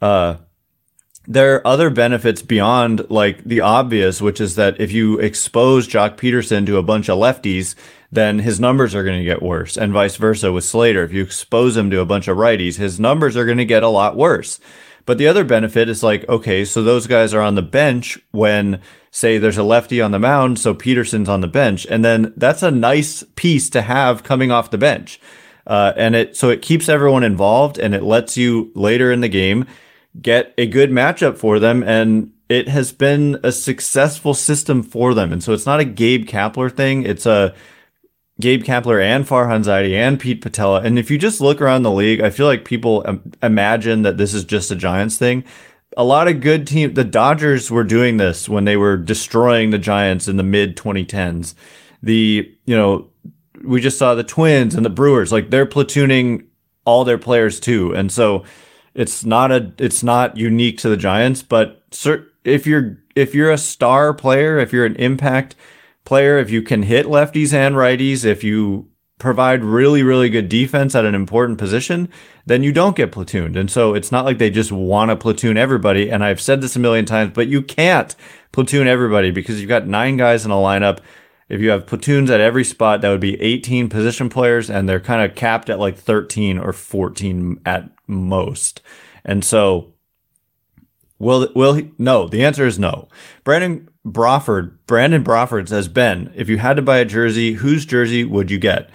uh, 0.01 0.37
there 1.27 1.55
are 1.55 1.67
other 1.67 1.89
benefits 1.89 2.43
beyond 2.43 3.09
like 3.09 3.45
the 3.45 3.61
obvious, 3.61 4.21
which 4.21 4.41
is 4.41 4.57
that 4.57 4.81
if 4.81 4.91
you 4.91 5.19
expose 5.21 5.87
Joc 5.87 6.17
Pederson 6.17 6.67
to 6.67 6.79
a 6.79 6.83
bunch 6.83 7.09
of 7.09 7.19
lefties, 7.19 7.77
then 8.11 8.41
his 8.41 8.59
numbers 8.59 8.95
are 8.95 9.05
going 9.05 9.19
to 9.19 9.25
get 9.25 9.41
worse 9.41 9.77
and 9.77 9.93
vice 9.93 10.17
versa 10.17 10.53
with 10.53 10.65
Slater. 10.65 11.05
If 11.05 11.13
you 11.13 11.23
expose 11.23 11.77
him 11.77 11.91
to 11.91 12.01
a 12.01 12.05
bunch 12.05 12.29
of 12.29 12.37
righties, 12.37 12.77
his 12.77 12.99
numbers 12.99 13.37
are 13.37 13.47
going 13.47 13.59
to 13.59 13.65
get 13.65 13.85
a 13.85 13.89
lot 13.89 14.17
worse. 14.17 14.59
But 15.05 15.19
the 15.19 15.27
other 15.27 15.45
benefit 15.45 15.89
is 15.89 16.03
like, 16.03 16.29
okay, 16.29 16.65
so 16.65 16.83
those 16.83 17.07
guys 17.07 17.35
are 17.35 17.41
on 17.41 17.55
the 17.55 17.63
bench 17.63 18.19
when 18.31 18.81
say 19.11 19.37
there's 19.39 19.59
a 19.59 19.63
lefty 19.63 20.01
on 20.01 20.11
the 20.11 20.19
mound, 20.19 20.59
so 20.59 20.75
Pederson's 20.75 21.29
on 21.29 21.43
the 21.43 21.49
bench, 21.49 21.87
and 21.91 22.05
then 22.05 22.33
that's 22.37 22.63
a 22.63 22.71
nice 22.71 23.23
piece 23.37 23.69
to 23.71 23.83
have 23.83 24.23
coming 24.23 24.51
off 24.51 24.71
the 24.71 24.79
bench. 24.79 25.21
Uh, 25.67 25.93
and 25.97 26.17
it 26.17 26.37
so 26.37 26.49
it 26.49 26.63
keeps 26.63 26.89
everyone 26.89 27.23
involved 27.23 27.79
and 27.79 27.95
it 27.95 28.03
lets 28.03 28.37
you 28.37 28.73
later 28.75 29.13
in 29.13 29.21
the 29.21 29.29
game 29.29 29.65
get 30.21 30.53
a 30.59 30.67
good 30.67 30.91
matchup 30.91 31.39
for 31.39 31.61
them 31.61 31.85
and 31.85 32.33
it 32.49 32.69
has 32.69 32.93
been 32.93 33.39
a 33.43 33.53
successful 33.53 34.35
system 34.35 34.83
for 34.83 35.15
them. 35.15 35.33
And 35.33 35.43
so 35.43 35.53
it's 35.53 35.65
not 35.65 35.81
a 35.81 35.85
Gabe 35.85 36.27
Kapler 36.27 36.71
thing. 36.75 37.05
It's 37.05 37.27
a 37.27 37.55
Gabe 38.43 38.63
Kapler 38.63 39.03
and 39.03 39.27
Farhan 39.27 39.65
Zaidi 39.65 39.95
and 39.95 40.21
Pete 40.21 40.43
Putila. 40.43 40.85
And 40.85 40.99
if 40.99 41.11
you 41.11 41.17
just 41.17 41.41
look 41.41 41.63
around 41.63 41.83
the 41.83 41.91
league, 41.91 42.21
I 42.21 42.29
feel 42.29 42.47
like 42.47 42.67
people 42.67 43.23
imagine 43.43 44.03
that 44.03 44.19
this 44.19 44.35
is 44.35 44.45
just 44.45 44.71
a 44.71 44.77
Giants 44.77 45.17
thing 45.17 45.45
a 45.97 46.05
lot 46.05 46.29
of 46.29 46.41
good 46.41 46.67
team. 46.67 46.95
The 46.95 47.05
Dodgers 47.05 47.71
were 47.71 47.85
doing 47.85 48.17
this 48.17 48.49
when 48.49 48.65
they 48.65 48.77
were 48.77 48.97
destroying 48.97 49.71
the 49.71 49.79
Giants 49.79 50.29
in 50.29 50.37
the 50.37 50.43
mid 50.43 50.77
2010s. 50.77 51.55
The 52.03 52.51
you 52.65 52.77
know 52.77 53.09
we 53.65 53.81
just 53.81 53.99
saw 53.99 54.15
the 54.15 54.25
Twins 54.25 54.75
and 54.75 54.85
the 54.85 54.91
Brewers 54.91 55.33
like 55.33 55.51
they're 55.51 55.67
platooning 55.67 56.47
all 56.85 57.05
their 57.05 57.19
players 57.19 57.61
too, 57.61 57.95
and 57.95 58.11
so 58.11 58.45
it's 58.95 59.25
not 59.25 59.53
a 59.53 59.73
it's 59.79 60.03
not 60.03 60.37
unique 60.37 60.79
to 60.79 60.89
the 60.89 60.97
Giants. 60.97 61.43
But 61.43 61.83
if 62.45 62.67
you're 62.67 62.99
if 63.15 63.35
you're 63.35 63.51
a 63.51 63.59
star 63.59 64.15
player, 64.15 64.59
if 64.59 64.73
you're 64.73 64.87
an 64.87 64.97
impact 64.97 65.55
player, 66.05 66.39
if 66.39 66.51
you 66.51 66.63
can 66.63 66.83
hit 66.83 67.07
lefties 67.07 67.53
and 67.53 67.75
righties, 67.75 68.25
if 68.25 68.43
you 68.45 68.89
provide 69.19 69.63
really, 69.63 70.03
really 70.03 70.29
good 70.29 70.49
defense 70.49 70.97
at 70.97 71.05
an 71.05 71.15
important 71.15 71.57
position, 71.57 72.09
then 72.45 72.65
you 72.65 72.73
don't 72.73 72.97
get 72.97 73.13
platooned. 73.13 73.57
And 73.57 73.71
so 73.71 73.95
it's 73.95 74.11
not 74.11 74.25
like 74.25 74.39
they 74.39 74.51
just 74.51 74.73
want 74.73 75.11
to 75.11 75.17
platoon 75.17 75.57
everybody. 75.57 76.11
And 76.11 76.25
I've 76.25 76.41
said 76.41 76.61
this 76.61 76.75
a 76.75 76.81
million 76.81 77.05
times, 77.05 77.31
but 77.33 77.47
you 77.47 77.63
can't 77.63 78.17
platoon 78.51 78.89
everybody 78.89 79.31
because 79.31 79.61
you've 79.61 79.69
got 79.69 79.87
nine 79.87 80.17
guys 80.17 80.45
in 80.45 80.51
a 80.51 80.57
lineup. 80.57 80.99
If 81.49 81.61
you 81.61 81.71
have 81.71 81.87
platoons 81.87 82.31
at 82.31 82.41
every 82.41 82.65
spot, 82.65 83.01
that 83.01 83.11
would 83.11 83.21
be 83.21 83.41
18 83.41 83.89
position 83.89 84.29
players, 84.29 84.69
and 84.69 84.89
they're 84.89 85.01
kind 85.01 85.23
of 85.23 85.37
capped 85.37 85.71
at 85.71 85.79
like 85.79 85.97
13 85.97 86.59
or 86.59 86.73
14 86.73 87.61
at 87.65 87.91
most. 88.09 88.81
And 89.25 89.45
so, 89.45 89.93
will 91.23 91.49
will 91.55 91.75
he? 91.75 91.91
No, 91.97 92.29
the 92.29 92.45
answer 92.45 92.67
is 92.67 92.79
no. 92.79 93.09
Brandon 93.45 93.89
Brawford, 94.05 94.85
Brandon 94.87 95.23
Brawford 95.23 95.69
says, 95.69 95.89
Ben, 95.89 96.33
if 96.35 96.49
you 96.49 96.59
had 96.59 96.75
to 96.75 96.83
buy 96.83 96.99
a 96.99 97.05
jersey, 97.05 97.55
whose 97.55 97.87
jersey 97.87 98.25
would 98.25 98.51
you 98.51 98.59
get? 98.59 98.91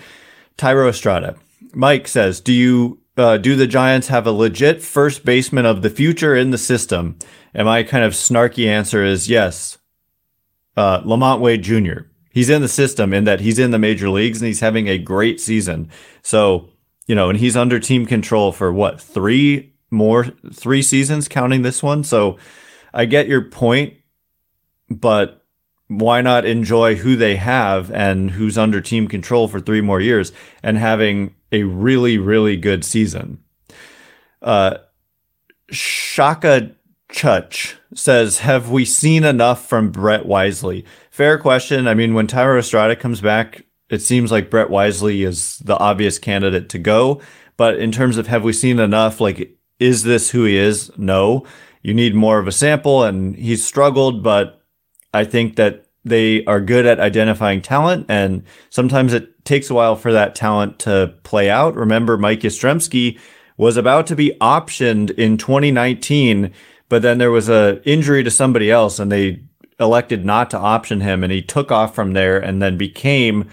Thairo 0.57 0.89
Estrada. 0.89 1.37
Mike 1.73 2.07
says, 2.07 2.41
"Do 2.41 2.53
you 2.53 2.99
uh, 3.15 3.37
do 3.37 3.55
the 3.55 3.67
Giants 3.67 4.09
have 4.09 4.27
a 4.27 4.31
legit 4.31 4.81
first 4.81 5.25
baseman 5.25 5.65
of 5.65 5.81
the 5.81 5.89
future 5.89 6.35
in 6.35 6.51
the 6.51 6.57
system?" 6.57 7.17
And 7.53 7.65
my 7.65 7.83
kind 7.83 8.03
of 8.03 8.13
snarky 8.13 8.67
answer 8.67 9.03
is 9.03 9.29
yes. 9.29 9.77
Uh, 10.75 11.01
LaMonte 11.01 11.39
Wade 11.39 11.63
Jr. 11.63 12.01
He's 12.31 12.49
in 12.49 12.61
the 12.61 12.67
system 12.67 13.13
in 13.13 13.23
that 13.23 13.39
he's 13.39 13.57
in 13.57 13.71
the 13.71 13.79
major 13.79 14.09
leagues 14.09 14.41
and 14.41 14.47
he's 14.47 14.59
having 14.59 14.87
a 14.87 14.99
great 14.99 15.39
season. 15.39 15.89
So 16.21 16.69
you 17.07 17.15
know, 17.15 17.29
and 17.29 17.39
he's 17.39 17.55
under 17.55 17.79
team 17.79 18.05
control 18.05 18.51
for 18.51 18.71
what 18.71 19.01
three 19.01 19.73
more 19.89 20.25
three 20.53 20.81
seasons, 20.81 21.27
counting 21.27 21.61
this 21.61 21.81
one. 21.81 22.03
So 22.03 22.37
I 22.93 23.05
get 23.05 23.27
your 23.27 23.43
point, 23.43 23.93
but 24.89 25.45
why 25.87 26.21
not 26.21 26.45
enjoy 26.45 26.95
who 26.95 27.15
they 27.15 27.37
have 27.37 27.91
and 27.91 28.31
who's 28.31 28.57
under 28.57 28.81
team 28.81 29.07
control 29.07 29.47
for 29.47 29.59
three 29.59 29.81
more 29.81 30.01
years 30.01 30.31
and 30.61 30.77
having 30.77 31.33
a 31.51 31.63
really, 31.63 32.17
really 32.17 32.57
good 32.57 32.83
season? 32.83 33.39
Uh, 34.41 34.77
Shaka 35.69 36.75
Chuch 37.09 37.75
says, 37.93 38.39
Have 38.39 38.69
we 38.69 38.85
seen 38.85 39.23
enough 39.23 39.67
from 39.67 39.91
Brett 39.91 40.25
Wisely? 40.25 40.85
Fair 41.09 41.37
question. 41.37 41.87
I 41.87 41.93
mean, 41.93 42.13
when 42.13 42.27
Thairo 42.27 42.59
Estrada 42.59 42.95
comes 42.95 43.21
back, 43.21 43.63
it 43.89 44.01
seems 44.01 44.31
like 44.31 44.49
Brett 44.49 44.69
Wisely 44.69 45.23
is 45.23 45.59
the 45.59 45.77
obvious 45.77 46.19
candidate 46.19 46.69
to 46.69 46.79
go. 46.79 47.21
But 47.55 47.79
in 47.79 47.91
terms 47.91 48.17
of 48.17 48.27
have 48.27 48.43
we 48.43 48.53
seen 48.53 48.79
enough, 48.79 49.19
like, 49.19 49.56
is 49.79 50.03
this 50.03 50.31
who 50.31 50.43
he 50.45 50.57
is? 50.57 50.91
No 50.97 51.45
you 51.87 51.93
need 51.93 52.13
more 52.13 52.37
of 52.37 52.47
a 52.47 52.51
sample, 52.51 53.05
and 53.05 53.33
he's 53.37 53.65
struggled, 53.65 54.21
but 54.21 54.61
I 55.13 55.23
think 55.23 55.55
that 55.55 55.85
they 56.03 56.43
are 56.43 56.59
good 56.59 56.85
at 56.85 56.99
identifying 56.99 57.61
talent, 57.61 58.07
and 58.09 58.43
sometimes 58.69 59.13
it 59.13 59.45
takes 59.45 59.69
a 59.69 59.73
while 59.73 59.95
for 59.95 60.11
that 60.11 60.35
talent 60.35 60.79
to 60.79 61.13
play 61.23 61.49
out. 61.49 61.75
Remember, 61.75 62.17
Mike 62.17 62.41
Yastrzemski 62.41 63.17
was 63.55 63.77
about 63.77 64.05
to 64.07 64.17
be 64.17 64.35
optioned 64.41 65.11
in 65.11 65.37
2019, 65.37 66.51
but 66.89 67.03
then 67.03 67.19
there 67.19 67.31
was 67.31 67.47
a 67.47 67.81
injury 67.85 68.21
to 68.21 68.31
somebody 68.31 68.69
else, 68.69 68.99
and 68.99 69.09
they 69.09 69.41
elected 69.79 70.25
not 70.25 70.49
to 70.49 70.57
option 70.57 70.99
him, 70.99 71.23
and 71.23 71.31
he 71.31 71.41
took 71.41 71.71
off 71.71 71.95
from 71.95 72.11
there, 72.11 72.37
and 72.37 72.61
then 72.61 72.77
became, 72.77 73.47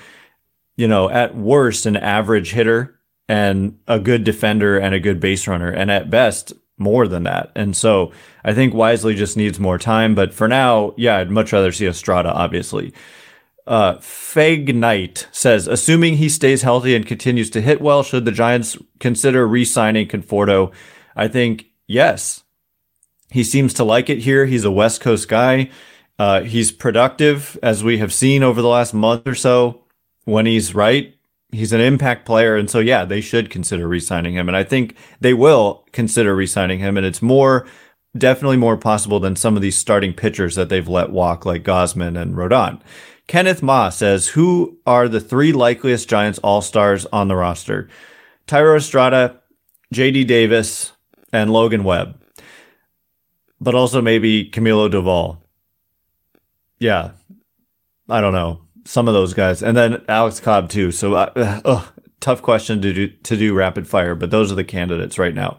you 0.76 0.88
know, 0.88 1.08
at 1.08 1.36
worst 1.36 1.86
an 1.86 1.96
average 1.96 2.50
hitter 2.50 2.93
and 3.28 3.78
a 3.88 3.98
good 3.98 4.24
defender 4.24 4.78
and 4.78 4.94
a 4.94 5.00
good 5.00 5.20
base 5.20 5.46
runner, 5.48 5.70
and 5.70 5.90
at 5.90 6.10
best 6.10 6.52
more 6.76 7.06
than 7.06 7.22
that. 7.22 7.52
And 7.54 7.76
so 7.76 8.12
I 8.44 8.52
think 8.52 8.74
Wisely 8.74 9.14
just 9.14 9.36
needs 9.36 9.60
more 9.60 9.78
time. 9.78 10.14
But 10.14 10.34
for 10.34 10.48
now, 10.48 10.92
yeah, 10.96 11.18
I'd 11.18 11.30
much 11.30 11.52
rather 11.52 11.72
see 11.72 11.86
Estrada, 11.86 12.32
obviously. 12.32 12.92
Uh, 13.66 13.96
Fag 13.96 14.74
Knight 14.74 15.26
says, 15.32 15.66
assuming 15.66 16.16
he 16.16 16.28
stays 16.28 16.62
healthy 16.62 16.94
and 16.94 17.06
continues 17.06 17.48
to 17.50 17.62
hit 17.62 17.80
well, 17.80 18.02
should 18.02 18.24
the 18.24 18.32
Giants 18.32 18.76
consider 19.00 19.46
re-signing 19.46 20.08
Conforto? 20.08 20.72
I 21.16 21.28
think 21.28 21.66
yes. 21.86 22.42
He 23.30 23.42
seems 23.42 23.72
to 23.74 23.84
like 23.84 24.10
it 24.10 24.18
here. 24.18 24.46
He's 24.46 24.64
a 24.64 24.70
West 24.70 25.00
Coast 25.00 25.28
guy. 25.28 25.70
Uh, 26.18 26.42
he's 26.42 26.70
productive, 26.70 27.58
as 27.62 27.82
we 27.82 27.98
have 27.98 28.12
seen 28.12 28.42
over 28.42 28.60
the 28.60 28.68
last 28.68 28.94
month 28.94 29.26
or 29.26 29.34
so. 29.34 29.84
When 30.24 30.46
he's 30.46 30.74
right, 30.74 31.14
he's 31.54 31.72
an 31.72 31.80
impact 31.80 32.26
player. 32.26 32.56
And 32.56 32.68
so, 32.68 32.78
yeah, 32.78 33.04
they 33.04 33.20
should 33.20 33.50
consider 33.50 33.88
re-signing 33.88 34.34
him. 34.34 34.48
And 34.48 34.56
I 34.56 34.64
think 34.64 34.96
they 35.20 35.34
will 35.34 35.86
consider 35.92 36.34
re-signing 36.34 36.78
him. 36.78 36.96
And 36.96 37.06
it's 37.06 37.22
more, 37.22 37.66
definitely 38.16 38.56
more 38.56 38.76
possible 38.76 39.20
than 39.20 39.36
some 39.36 39.56
of 39.56 39.62
these 39.62 39.76
starting 39.76 40.12
pitchers 40.12 40.54
that 40.54 40.68
they've 40.68 40.88
let 40.88 41.10
walk, 41.10 41.44
like 41.44 41.64
Gausman 41.64 42.20
and 42.20 42.34
Rodon. 42.34 42.80
Kenneth 43.26 43.62
Ma 43.62 43.88
says, 43.88 44.28
Who 44.28 44.78
are 44.86 45.08
the 45.08 45.20
three 45.20 45.52
likeliest 45.52 46.08
Giants 46.08 46.38
All 46.40 46.60
Stars 46.60 47.06
on 47.06 47.28
the 47.28 47.36
roster? 47.36 47.88
Thairo 48.46 48.76
Estrada, 48.76 49.40
JD 49.92 50.26
Davis, 50.26 50.92
and 51.32 51.52
Logan 51.52 51.84
Webb. 51.84 52.20
But 53.60 53.74
also 53.74 54.02
maybe 54.02 54.50
Camilo 54.50 54.90
Doval. 54.90 55.38
Yeah. 56.78 57.12
I 58.08 58.20
don't 58.20 58.34
know. 58.34 58.63
Some 58.84 59.08
of 59.08 59.14
those 59.14 59.34
guys. 59.34 59.62
And 59.62 59.76
then 59.76 60.04
Alex 60.08 60.40
Cobb, 60.40 60.68
too. 60.68 60.92
So, 60.92 61.14
uh, 61.14 61.84
tough 62.20 62.42
question 62.42 62.80
to 62.80 62.92
do, 62.92 63.08
to 63.08 63.36
do 63.36 63.54
rapid 63.54 63.86
fire, 63.86 64.14
but 64.14 64.30
those 64.30 64.50
are 64.50 64.54
the 64.54 64.64
candidates 64.64 65.18
right 65.18 65.34
now. 65.34 65.58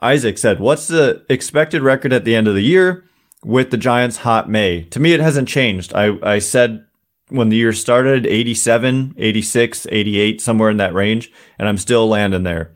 Isaac 0.00 0.38
said, 0.38 0.60
What's 0.60 0.88
the 0.88 1.24
expected 1.28 1.82
record 1.82 2.12
at 2.12 2.24
the 2.24 2.34
end 2.34 2.48
of 2.48 2.54
the 2.54 2.62
year 2.62 3.04
with 3.44 3.70
the 3.70 3.76
Giants' 3.76 4.18
hot 4.18 4.48
May? 4.48 4.84
To 4.84 5.00
me, 5.00 5.12
it 5.12 5.20
hasn't 5.20 5.48
changed. 5.48 5.92
I, 5.94 6.16
I 6.22 6.38
said 6.38 6.84
when 7.28 7.50
the 7.50 7.56
year 7.56 7.72
started 7.72 8.26
87, 8.26 9.14
86, 9.18 9.86
88, 9.90 10.40
somewhere 10.40 10.70
in 10.70 10.78
that 10.78 10.94
range, 10.94 11.30
and 11.58 11.68
I'm 11.68 11.78
still 11.78 12.08
landing 12.08 12.42
there. 12.44 12.72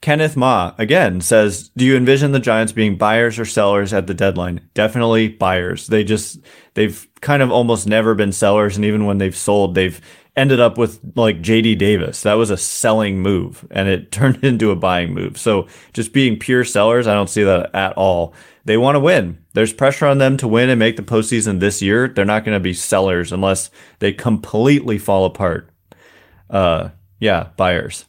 Kenneth 0.00 0.36
Ma 0.36 0.72
again 0.78 1.20
says, 1.20 1.70
"Do 1.76 1.84
you 1.84 1.96
envision 1.96 2.32
the 2.32 2.38
Giants 2.38 2.72
being 2.72 2.96
buyers 2.96 3.38
or 3.38 3.44
sellers 3.44 3.92
at 3.92 4.06
the 4.06 4.14
deadline?" 4.14 4.60
Definitely 4.74 5.28
buyers. 5.28 5.86
They 5.86 6.04
just 6.04 6.40
they've 6.74 7.06
kind 7.20 7.42
of 7.42 7.50
almost 7.50 7.86
never 7.86 8.14
been 8.14 8.32
sellers 8.32 8.76
and 8.76 8.84
even 8.84 9.06
when 9.06 9.18
they've 9.18 9.36
sold, 9.36 9.74
they've 9.74 10.00
ended 10.36 10.60
up 10.60 10.76
with 10.76 11.00
like 11.16 11.40
JD 11.40 11.78
Davis. 11.78 12.22
That 12.22 12.34
was 12.34 12.50
a 12.50 12.56
selling 12.56 13.20
move 13.20 13.66
and 13.70 13.88
it 13.88 14.12
turned 14.12 14.44
into 14.44 14.70
a 14.70 14.76
buying 14.76 15.14
move. 15.14 15.38
So 15.38 15.66
just 15.92 16.12
being 16.12 16.38
pure 16.38 16.64
sellers, 16.64 17.06
I 17.06 17.14
don't 17.14 17.30
see 17.30 17.42
that 17.42 17.74
at 17.74 17.94
all. 17.94 18.34
They 18.64 18.76
want 18.76 18.96
to 18.96 19.00
win. 19.00 19.38
There's 19.54 19.72
pressure 19.72 20.06
on 20.06 20.18
them 20.18 20.36
to 20.38 20.48
win 20.48 20.68
and 20.68 20.78
make 20.78 20.96
the 20.96 21.02
postseason 21.02 21.60
this 21.60 21.80
year. 21.80 22.08
They're 22.08 22.24
not 22.24 22.44
going 22.44 22.56
to 22.56 22.60
be 22.60 22.74
sellers 22.74 23.32
unless 23.32 23.70
they 24.00 24.12
completely 24.12 24.98
fall 24.98 25.24
apart. 25.24 25.70
Uh, 26.50 26.90
yeah, 27.18 27.48
buyers. 27.56 28.04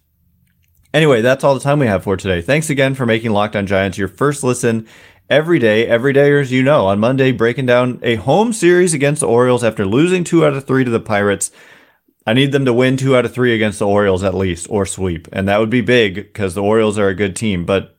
Anyway, 0.93 1.21
that's 1.21 1.43
all 1.43 1.53
the 1.53 1.59
time 1.59 1.79
we 1.79 1.87
have 1.87 2.03
for 2.03 2.17
today. 2.17 2.41
Thanks 2.41 2.69
again 2.69 2.95
for 2.95 3.05
making 3.05 3.31
Locked 3.31 3.55
On 3.55 3.67
Giants 3.67 3.97
your 3.97 4.07
first 4.07 4.43
listen 4.43 4.87
every 5.29 5.59
day, 5.59 5.85
every 5.85 6.13
day, 6.13 6.39
as 6.39 6.51
you 6.51 6.63
know. 6.63 6.87
On 6.87 6.99
Monday, 6.99 7.31
breaking 7.31 7.65
down 7.65 7.99
a 8.01 8.15
home 8.15 8.53
series 8.53 8.93
against 8.93 9.19
the 9.19 9.27
Orioles 9.27 9.63
after 9.63 9.85
losing 9.85 10.23
two 10.23 10.45
out 10.45 10.53
of 10.53 10.65
three 10.65 10.83
to 10.83 10.91
the 10.91 10.99
Pirates. 10.99 11.51
I 12.25 12.33
need 12.33 12.51
them 12.51 12.65
to 12.65 12.73
win 12.73 12.97
two 12.97 13.15
out 13.15 13.25
of 13.25 13.33
three 13.33 13.53
against 13.53 13.79
the 13.79 13.87
Orioles 13.87 14.23
at 14.23 14.33
least, 14.33 14.67
or 14.69 14.85
sweep. 14.85 15.27
And 15.31 15.47
that 15.47 15.59
would 15.59 15.69
be 15.69 15.81
big 15.81 16.15
because 16.15 16.55
the 16.55 16.63
Orioles 16.63 16.97
are 16.97 17.07
a 17.09 17.15
good 17.15 17.35
team. 17.35 17.65
But 17.65 17.97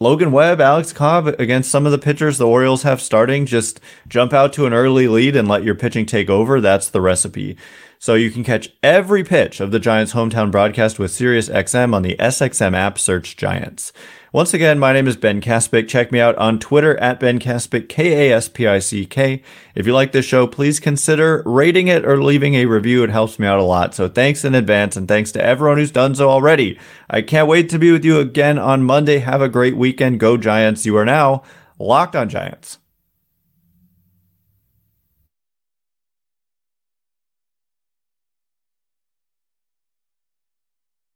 Logan 0.00 0.32
Webb, 0.32 0.60
Alex 0.60 0.92
Cobb 0.92 1.28
against 1.38 1.70
some 1.70 1.86
of 1.86 1.92
the 1.92 1.98
pitchers 1.98 2.38
the 2.38 2.46
Orioles 2.46 2.82
have 2.82 3.00
starting, 3.00 3.46
just 3.46 3.80
jump 4.08 4.32
out 4.32 4.52
to 4.54 4.66
an 4.66 4.72
early 4.72 5.08
lead 5.08 5.36
and 5.36 5.46
let 5.46 5.62
your 5.62 5.74
pitching 5.74 6.06
take 6.06 6.28
over. 6.28 6.60
That's 6.60 6.88
the 6.88 7.00
recipe. 7.00 7.56
So 8.02 8.14
you 8.14 8.32
can 8.32 8.42
catch 8.42 8.68
every 8.82 9.22
pitch 9.22 9.60
of 9.60 9.70
the 9.70 9.78
Giants 9.78 10.12
hometown 10.12 10.50
broadcast 10.50 10.98
with 10.98 11.12
SiriusXM 11.12 11.94
on 11.94 12.02
the 12.02 12.16
SXM 12.16 12.74
app. 12.74 12.98
Search 12.98 13.36
Giants. 13.36 13.92
Once 14.32 14.52
again, 14.52 14.80
my 14.80 14.92
name 14.92 15.06
is 15.06 15.16
Ben 15.16 15.40
Kaspick. 15.40 15.86
Check 15.86 16.10
me 16.10 16.18
out 16.18 16.34
on 16.36 16.58
Twitter 16.58 16.96
at 16.96 17.20
Ben 17.20 17.38
Kaspick, 17.38 17.88
K 17.88 18.28
A 18.28 18.36
S 18.36 18.48
P 18.48 18.66
I 18.66 18.80
C 18.80 19.06
K. 19.06 19.40
If 19.76 19.86
you 19.86 19.94
like 19.94 20.10
this 20.10 20.26
show, 20.26 20.48
please 20.48 20.80
consider 20.80 21.44
rating 21.46 21.86
it 21.86 22.04
or 22.04 22.20
leaving 22.20 22.56
a 22.56 22.66
review. 22.66 23.04
It 23.04 23.10
helps 23.10 23.38
me 23.38 23.46
out 23.46 23.60
a 23.60 23.62
lot. 23.62 23.94
So 23.94 24.08
thanks 24.08 24.44
in 24.44 24.56
advance 24.56 24.96
and 24.96 25.06
thanks 25.06 25.30
to 25.32 25.44
everyone 25.44 25.78
who's 25.78 25.92
done 25.92 26.16
so 26.16 26.28
already. 26.28 26.80
I 27.08 27.22
can't 27.22 27.46
wait 27.46 27.68
to 27.68 27.78
be 27.78 27.92
with 27.92 28.04
you 28.04 28.18
again 28.18 28.58
on 28.58 28.82
Monday. 28.82 29.18
Have 29.18 29.42
a 29.42 29.48
great 29.48 29.76
weekend. 29.76 30.18
Go 30.18 30.36
Giants. 30.36 30.84
You 30.84 30.96
are 30.96 31.04
now 31.04 31.44
locked 31.78 32.16
on 32.16 32.28
Giants. 32.28 32.78